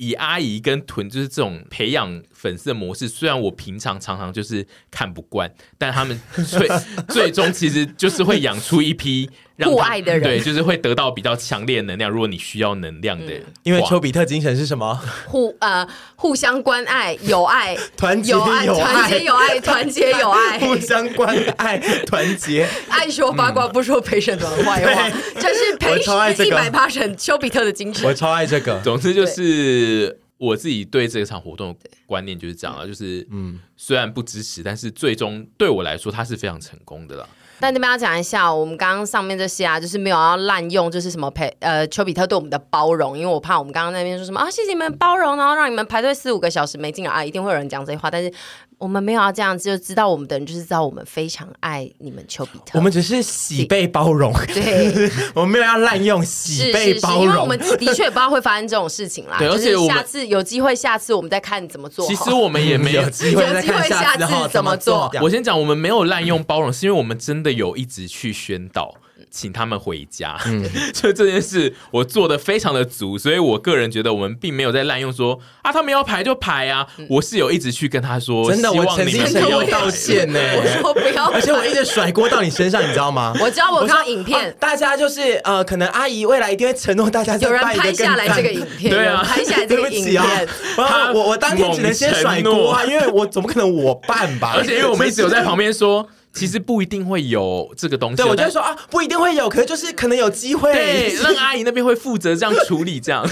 [0.00, 6.66] 以阿姨跟屯就是这种培养粉丝的模式，虽然我平常常常就是看不惯，但他们最
[7.08, 9.28] 最终其实就是会养出一批。
[9.68, 12.10] 互爱的人，对，就是会得到比较强烈的能量。
[12.10, 13.32] 如果你需要能量的
[13.62, 15.00] 因为丘比特精神是什么？
[15.26, 15.86] 互呃
[16.16, 22.68] 互相关 爱，友爱，团结友爱，团结友爱，团结友爱，互相关爱，团结。
[22.88, 28.06] 爱说八卦，不说陪审团坏话，这是陪审一百八神丘比特的精神。
[28.06, 28.80] 我超爱这个。
[28.82, 37.28] 总之就是我自己对这场活动的观念就是这样了，就是嗯，虽然不支持，但是最终对我来说，它是非常成功的啦。
[37.60, 48.32] 但这边要讲一下，我们刚刚上面这些啊，就是没有要滥用，就是什么陪呃丘比特对我们的包容，因为我怕我们刚刚那边说什么啊，谢谢你们包容，然后让你们排队四五个小时没进来啊，一定会有人讲这些话，但是。
[48.80, 52.78] 我们没有要这样，就知道我们的人就是知道我们非常爱你们丘比特。
[52.78, 57.24] 我们只是喜被包容，对，我们没有要滥用喜被包容。
[57.24, 59.36] 因为我们的确也不知道会发生这种事情啦。
[59.38, 62.06] 对，而且下次有机会，下次我们再看怎么做。
[62.06, 65.12] 其实我们也没有机会再看下次怎么做。
[65.20, 68.94] 我先讲，我们没有滥用包容，是因为我们真的有一直去宣导。
[69.30, 70.36] 请他们回家。
[70.46, 76.86] 嗯， 就这件事我做的非常的足，所以我个人觉得我们并没有在滥用说啊，他们要排就排啊。
[76.96, 80.40] 嗯、我是有一直去跟他说，真的，我曾经想要道歉呢。
[80.56, 83.32] 我说 不要，而且我一直甩锅到你身上，你知道吗？
[83.40, 90.20] 我知道我看影片、啊，大家就是呃，可能阿姨未来一定会承诺大家有人拍下来这个影片，对啊，拍下来这个影片。
[90.22, 94.54] 啊我我当天只能先甩锅啊，因为我怎么可能我办吧？
[94.56, 96.08] 而且因为我们一直有在旁边说。
[96.32, 103.28] 其实不一定会有这个东西，对，我就说啊，不一定会有，可是就是可能有机会，对，让阿姨那边会负责这样处理，这样。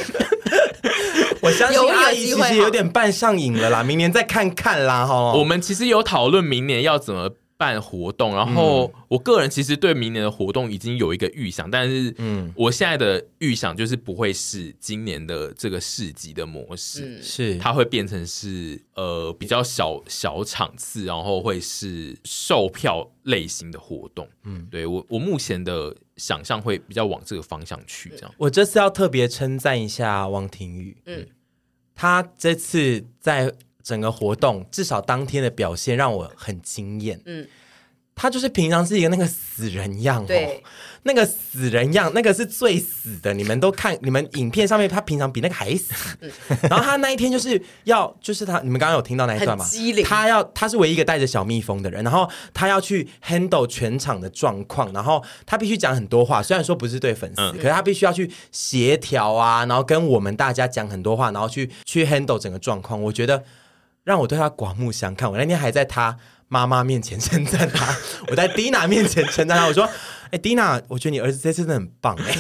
[1.41, 5.33] 我相信阿姨其实有点办上瘾了啦，明年再看看啦，哈。
[5.35, 7.31] 我们其实有讨论明年要怎么。
[7.59, 17.59] 办活动，然后我个人其实对明年的活动已经有一个预想，但是，嗯，我现在的预想就是不会是今年的这个市集的模式，是。
[17.59, 28.33] 它会变成是呃比较小小场次，然后会是售票类型的活动，嗯，对我我目前的想象会比较往这个方向去，这样。
[28.39, 31.27] 我这次要特别称赞一下王婷宇，嗯，
[31.97, 33.53] 他这次在。
[33.83, 37.21] 整个活动至少当天的表现让我很惊艳。
[37.25, 37.47] 嗯，
[38.15, 40.63] 他就是平常是一个那个死人样，对，
[41.05, 43.33] 那个死人样，那个是最死的。
[43.33, 45.95] 你们都看， 你们影片上面他平常比那个还死。
[46.21, 46.31] 嗯、
[46.63, 49.65] 然后他那一天就是要，就是他，你们刚刚有听到那一段吗？
[50.05, 56.43] 他要，他是唯一一个带着小蜜蜂的人，然后他要去 handle 全场的状况，然后他必须讲很多话。
[56.43, 63.01] 虽然说不是对粉丝，嗯、可是他必须要去协调啊，然后跟我们大家讲很多话，然后去去 handle 整个状况。
[63.01, 63.45] 我觉得。
[64.09, 65.31] 让我对他刮目相看。
[65.31, 66.17] 我那天还在他
[66.49, 67.95] 妈妈面前称赞他，
[68.29, 69.67] 我在 Dina 面前称赞他。
[69.67, 69.85] 我说
[70.33, 72.35] ：“哎、欸、，Dina，我觉得你儿子这次真的很棒。”哎，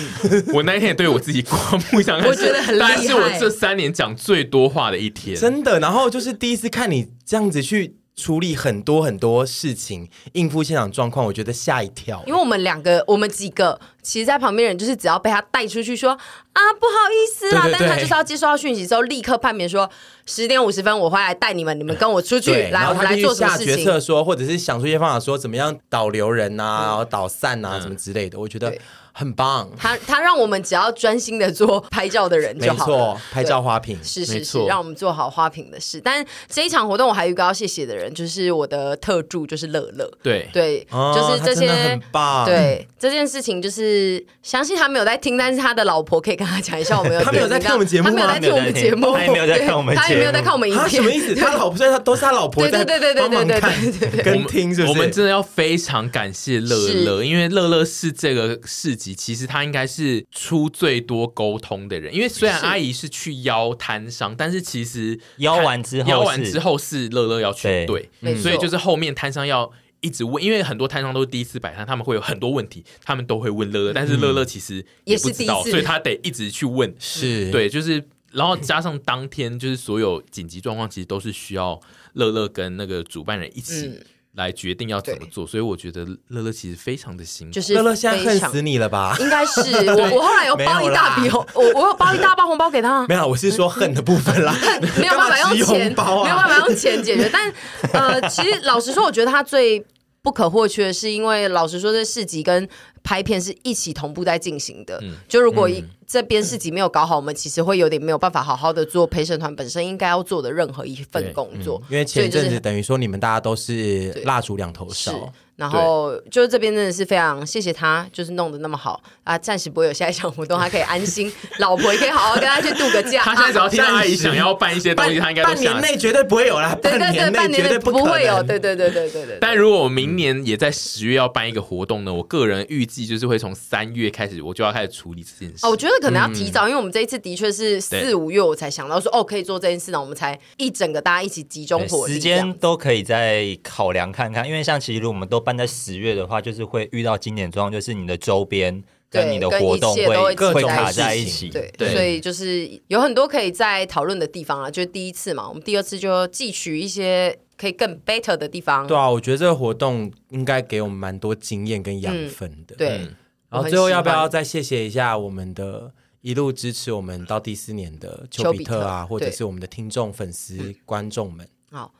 [0.54, 1.58] 我那一天也对我自己刮
[1.92, 5.78] 目相看， 我觉得很厉害，是我这三年讲最多话的一天，真的。
[5.78, 7.97] 然后就是第一次看你这样子去。
[8.18, 12.20] 处理很多很多事情，应付现场状况，我觉得吓一跳。
[12.26, 19.88] 因为我们两个，我们几个，其实，在旁边人就是只要被他带出去说啊，不好意思啦，对对对，但是他就是要接收到讯息之后，立刻判别说
[20.26, 23.76] 十点五十分我会来带你们，你们跟我出去来，我们来做什么事情？
[23.76, 28.38] 决策说，或者是想出一些方法，说怎么样导流人啊，导散啊，什么之类的。
[28.40, 28.76] 我觉得。
[29.18, 36.00] 很棒，他他让我们只要专心的做拍照的人就好了，没错，拍照花瓶是是是，让我们做好花瓶的事。
[36.00, 40.08] 但这一场活动我还有一个要谢谢的人，就是我的特助，就是乐乐。
[40.22, 42.46] 对对，就是这些很棒。
[42.46, 50.90] 对这件事情，就是相信他没有在听，但是他的老婆可以跟他讲一下，我们有 他没有在看我们节目，他没有在听我们节目，他也没有在看我们，他也没有在看我们影片。
[50.90, 51.34] 什么意思？
[51.34, 54.92] 他老婆在，他都是他老婆在对对对对对对对跟听，是不是？
[54.92, 59.88] 我们真的要非常感谢乐乐，因为乐乐是这个市集，其实他应该。
[59.88, 81.80] 是出最多沟通的人，因为虽然阿姨是去邀摊商，但是其实邀完之后，邀完之后是乐乐要去对，所以就是后面摊商要一直问，因为很多摊商都是第一次摆摊，他们会有很多问题，他们都会问乐乐，但是乐乐其实也不知道，所以他得一直去问，是对，就是然后加上当天就是所有紧急状况，其实都是需要
[82.12, 83.98] 乐乐跟那个主办人一起。
[84.38, 87.52] 嗯来决定要怎么做，所以我觉得乐乐其实非常的辛苦。
[87.52, 89.16] 就是乐乐现在恨死你了吧？
[89.18, 89.60] 应该是
[89.90, 93.04] 我，我后来有包一大笔红，我我有包一大包红包给他。
[93.08, 94.54] 没有，我是说恨的部分啦，
[94.96, 97.28] 没有办法用钱， 啊、没有办法用钱解决。
[97.32, 97.52] 但
[97.92, 99.84] 呃，其实老实说，我觉得他最
[100.28, 102.68] 不可或缺的是，因为老实说，这市集跟
[103.02, 104.98] 拍片是一起同步在进行的。
[105.00, 105.80] 嗯、就如果一。
[105.80, 111.78] 嗯这边市集没有搞好，我们其实会有点没有办法好好的做陪审团本身应该要做的任何一份工作。
[111.82, 115.30] 嗯、因为前一阵子等于说你们大家都是蜡烛两头烧。
[115.58, 119.36] 然后就是这边真的是非常谢谢他，就是弄得那么好啊！
[119.36, 123.22] 暂时不会有下一场活动，他可以安心，老婆也可以好好跟他去度个假。
[123.26, 126.78] 他现在只要听到阿姨想要办一些东西，他应该都半年内绝对不会有啦。
[126.80, 128.40] 对对对，半年内不会有。
[128.44, 129.38] 对对对对对对。
[129.40, 132.14] 但如果我明年也在十月要办一个活动呢？
[132.14, 135.66] 我个人预计就是会从三月开始，我就要开始处理这件事。
[135.66, 144.46] 哦，我觉得可能要提早，因为我们这一次的确是四五月我才想到说哦可以做这件事呢，我们才一整个大家一起集中火力，时间都可以再考量看看。
[144.46, 146.28] 因为像其实如果我们都办在十月的。
[146.28, 154.70] 话就是会遇到经典状况，就是你的周边跟你的活动会会卡在一起，对，所以就是有很多可以在讨论的地方啊。
[154.70, 158.86] 就是第一次嘛，我们第二次就汲取一些可以更 better 的地方。
[158.86, 162.76] 对啊，我觉得这个活动应该给我们蛮多经验跟养分的。
[162.76, 163.08] 对，
[163.48, 165.90] 然后最后要不要再谢谢一下我们的
[166.20, 171.48] 一路支持我们到第四年的丘比特啊，或者是我们的听众、粉丝、观众们。
[171.70, 171.90] 好。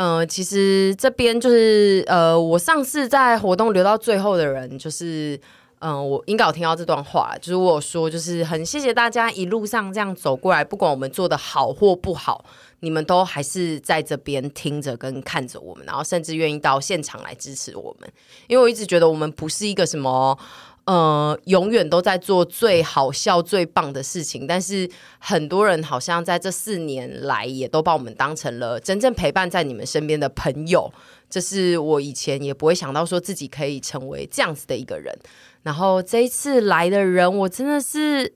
[0.00, 5.38] 呃，其实这边就是呃，我上次在活动留到最后的人，就是
[5.80, 12.46] 嗯、我应该有听到这段话，就是我有说，就是很谢谢大家一路上这样走过来，不管我们做的好或不好，
[12.80, 18.10] 你们都还是在这边听着跟看着我们，然后甚至愿意到现场来支持我们，
[18.46, 20.38] 因为我一直觉得我们不是一个什么
[20.86, 30.92] 呃，永远都在做最好笑、最棒的事情，但是很多人好像在这四年来也都把我们当成了真正陪伴在你们身边的朋友。
[31.28, 35.16] 这是我以前也不会想到说自己可以成为这样子的一个人。
[35.62, 38.32] 然后这一次来的人，我真的是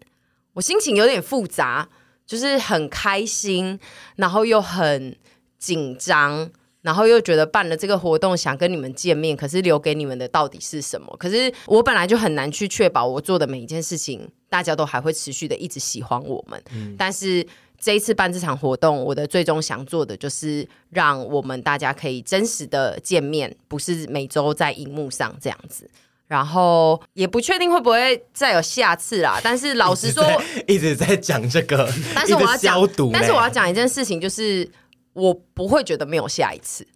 [0.53, 1.88] 我心情有点复杂，
[2.24, 3.80] 就是很开心，
[4.16, 5.16] 然后又很
[5.59, 6.51] 紧张。
[6.85, 11.16] 然后又觉得办了这个活动，想跟你们见面，可是留给你们的到底是什么？
[11.18, 16.62] 可是我本来就很难去确保我做的每一件事情，大家都还会持续的一直喜欢我们。
[16.74, 16.95] 嗯。
[16.99, 17.47] 但是
[17.80, 25.89] 这一次办这场活动，我的最终想做的就是让我们大家可以真实的见面，不是每周在荧幕上这样子。
[26.26, 29.41] 然后也不确定会不会再有下次啦。
[29.43, 30.22] 但是老实说，
[30.66, 34.70] 一直在讲这个，但是我要讲，但是我要讲一件事情，就是。
[35.14, 36.86] 我不会觉得没有下一次，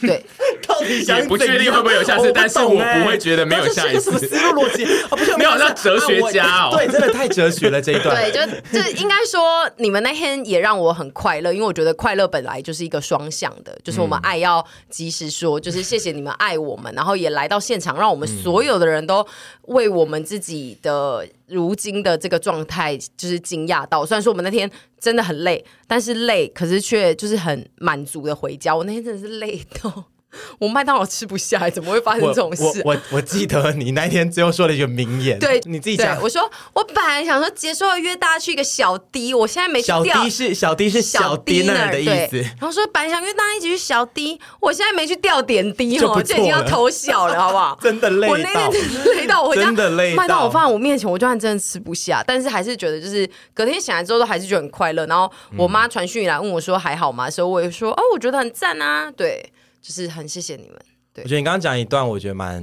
[0.00, 0.22] 对，
[0.66, 4.10] 到底想不确定会不会有下次，欸、但是我不会觉得没有下一次。
[4.10, 4.84] 什么思路逻辑？
[5.10, 8.14] 哦，不是，没有像哲学家哦，对，真的太哲学了这一段。
[8.20, 8.40] 对，就
[8.72, 19.26] 就应该说，你们那天也让我很快乐，因为我觉得快乐本来就是一个双向的，就是我们爱要及时说，就是谢谢你们爱我们，然后也来到现场，让我们所有的人都
[19.62, 21.24] 为我们自己的。
[21.48, 24.04] 如今的这个状态，就是惊讶到。
[24.04, 24.70] 虽然说我们那天
[25.00, 28.76] 真的很累，但是累，可是却就是很满足的回家。
[28.76, 30.04] 我那天真的是累到。
[30.58, 32.82] 我麦当劳吃不下，怎么会发生这种事？
[32.84, 36.20] 我我，我记得你那天最后说了一个名言，对，你自己讲。
[36.20, 40.02] 我说我本来想说结束了约大家去一个小 D，我现在没去掉。
[40.02, 42.38] 小 D 是小 D 是小 dinner 的意思。
[42.38, 47.78] 然后说本来想约大家一起去小 D，我现在没去掉点滴哦，就已经要偷小了，好不好？
[47.82, 48.70] 真的累，我那天
[49.16, 50.14] 累到我回家，真的累。
[50.14, 55.06] 麦当劳放在我面前，我就算真的吃不下，但是还是觉得就是隔天醒来之后都还是觉得很快乐。
[55.06, 57.30] 然后我妈传讯来问我说还好吗？
[57.30, 59.52] 所以我也说哦，我觉得很赞啊，对，
[59.88, 60.78] 就是很谢谢你们。
[61.14, 61.24] 对。
[61.24, 62.62] 我觉得你刚刚讲一段，我觉得蛮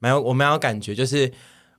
[0.00, 1.32] 蛮有我蛮有感觉，就是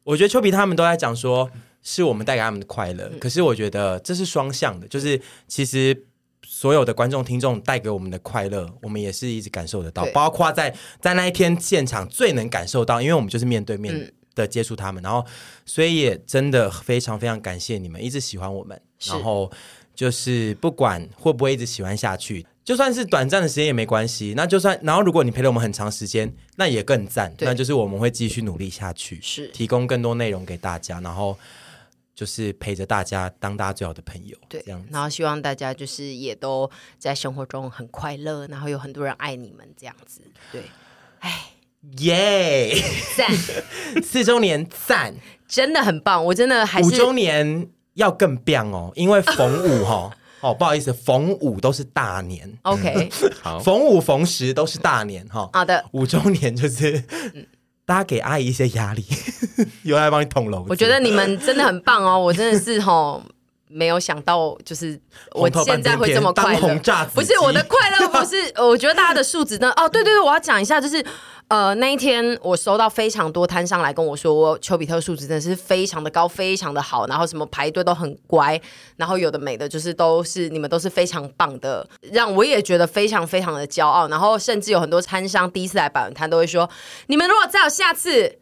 [0.03, 1.51] 我觉得丘比他们都在讲说，
[1.83, 6.05] 是我们带给他们的快乐，可是我觉得这是双向的，就是其实
[6.45, 15.25] 所有的观众听众带给我们的快乐，我们也是一直感受得到，包括在在那一天现场最能感受到，因为我们就是面对面的接触他们，然后
[15.65, 19.51] 所以也真的非常非常感谢你们一直喜欢我们，然后
[19.93, 22.45] 就是不管会不会一直喜欢下去。
[22.63, 27.33] 就算是短暂的时间也没关系，那就算，然后如果你陪了我们很长时间，那也更赞。
[27.39, 31.35] 那就是我们会继续努力下去，是提供更多内容给大家，然后
[32.13, 34.37] 就是陪着大家，当大家最好的朋友。
[34.47, 34.85] 对，这样。
[34.91, 40.21] 然后希望大家就是也都在生活中很快乐，然后有很多人爱你们这样子。
[40.51, 40.61] 对，
[41.19, 41.53] 哎，
[41.97, 42.75] 耶，
[43.17, 43.27] 赞，
[44.03, 45.15] 四周年赞，
[45.47, 49.93] 真的很棒，我真的还是五周年要更棒哦，因为逢五哈。
[49.93, 50.13] 哦，
[50.57, 52.51] 不好意思，逢五都是大年。
[52.63, 53.09] OK，
[53.41, 55.49] 好，逢五逢十都是大年哈。
[55.53, 57.45] 好的，五周年就是，嗯、
[57.85, 59.05] 大家给阿姨一些压力，
[59.83, 60.65] 有人来帮你捅娄。
[60.67, 63.21] 我觉得你们真的很棒哦，我真的是吼。
[63.73, 64.99] 没有想到，就是
[65.31, 66.59] 我现在会这么快乐。
[67.13, 69.71] 不是我的快乐，不是我觉得大家的素质呢。
[69.77, 71.01] 哦，对对对，我要讲一下，就是
[71.51, 78.57] 呃那一天我收到非常多摊商来跟我说，丘比特数值真的是非常的高，非常的好，然后什么排队都很乖，
[78.95, 84.07] 然后有的没的，就是都是你们都是非常棒的，让我也觉得非常非常的骄傲。
[84.07, 86.69] 然后甚至有很多摊商第一次来摆摊都会说，
[87.07, 88.37] 你们如果再有下次。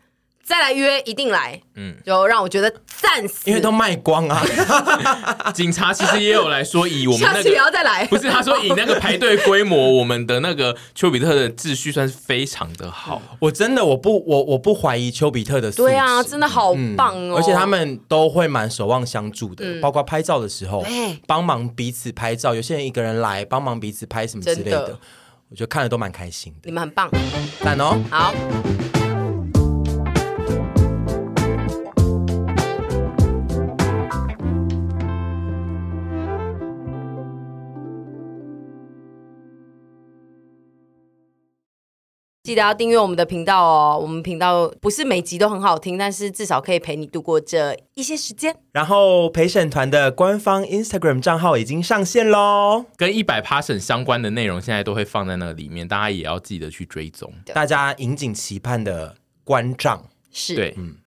[0.50, 4.44] 再来约，一定来，嗯，就让我觉得暂时，因为都卖光啊。
[5.54, 13.22] 警察其实也有来说，以我们那个下次也要再来，不是他说以那个排队规模，我们的那个丘比特的秩序算是非常的好。
[13.38, 20.84] 我真的我不我我不怀疑丘比特的，对啊，真的好棒哦，而且他们都会蛮守望相助的，包括拍照的时候，
[21.28, 22.56] 帮忙彼此拍照。
[22.56, 24.98] 有些人一个人来帮忙彼此拍什么之类的，
[25.52, 26.62] 我觉得看了都蛮开心的。
[26.64, 27.08] 你们很棒，
[27.64, 28.34] 赞哦，好。
[42.50, 44.00] 记得要订阅我们的频道哦！
[44.02, 48.56] 我们频道不是每集都很好听，但是至少可以陪你度过这一些时间。
[48.72, 57.32] 然后陪审团的官方 Instagram 账号已经上线喽，跟一百 Passion 相关的内容现在都会放在那里面，大家也要记得去追踪。
[57.54, 60.96] 大家引颈期盼的关账是，对，嗯，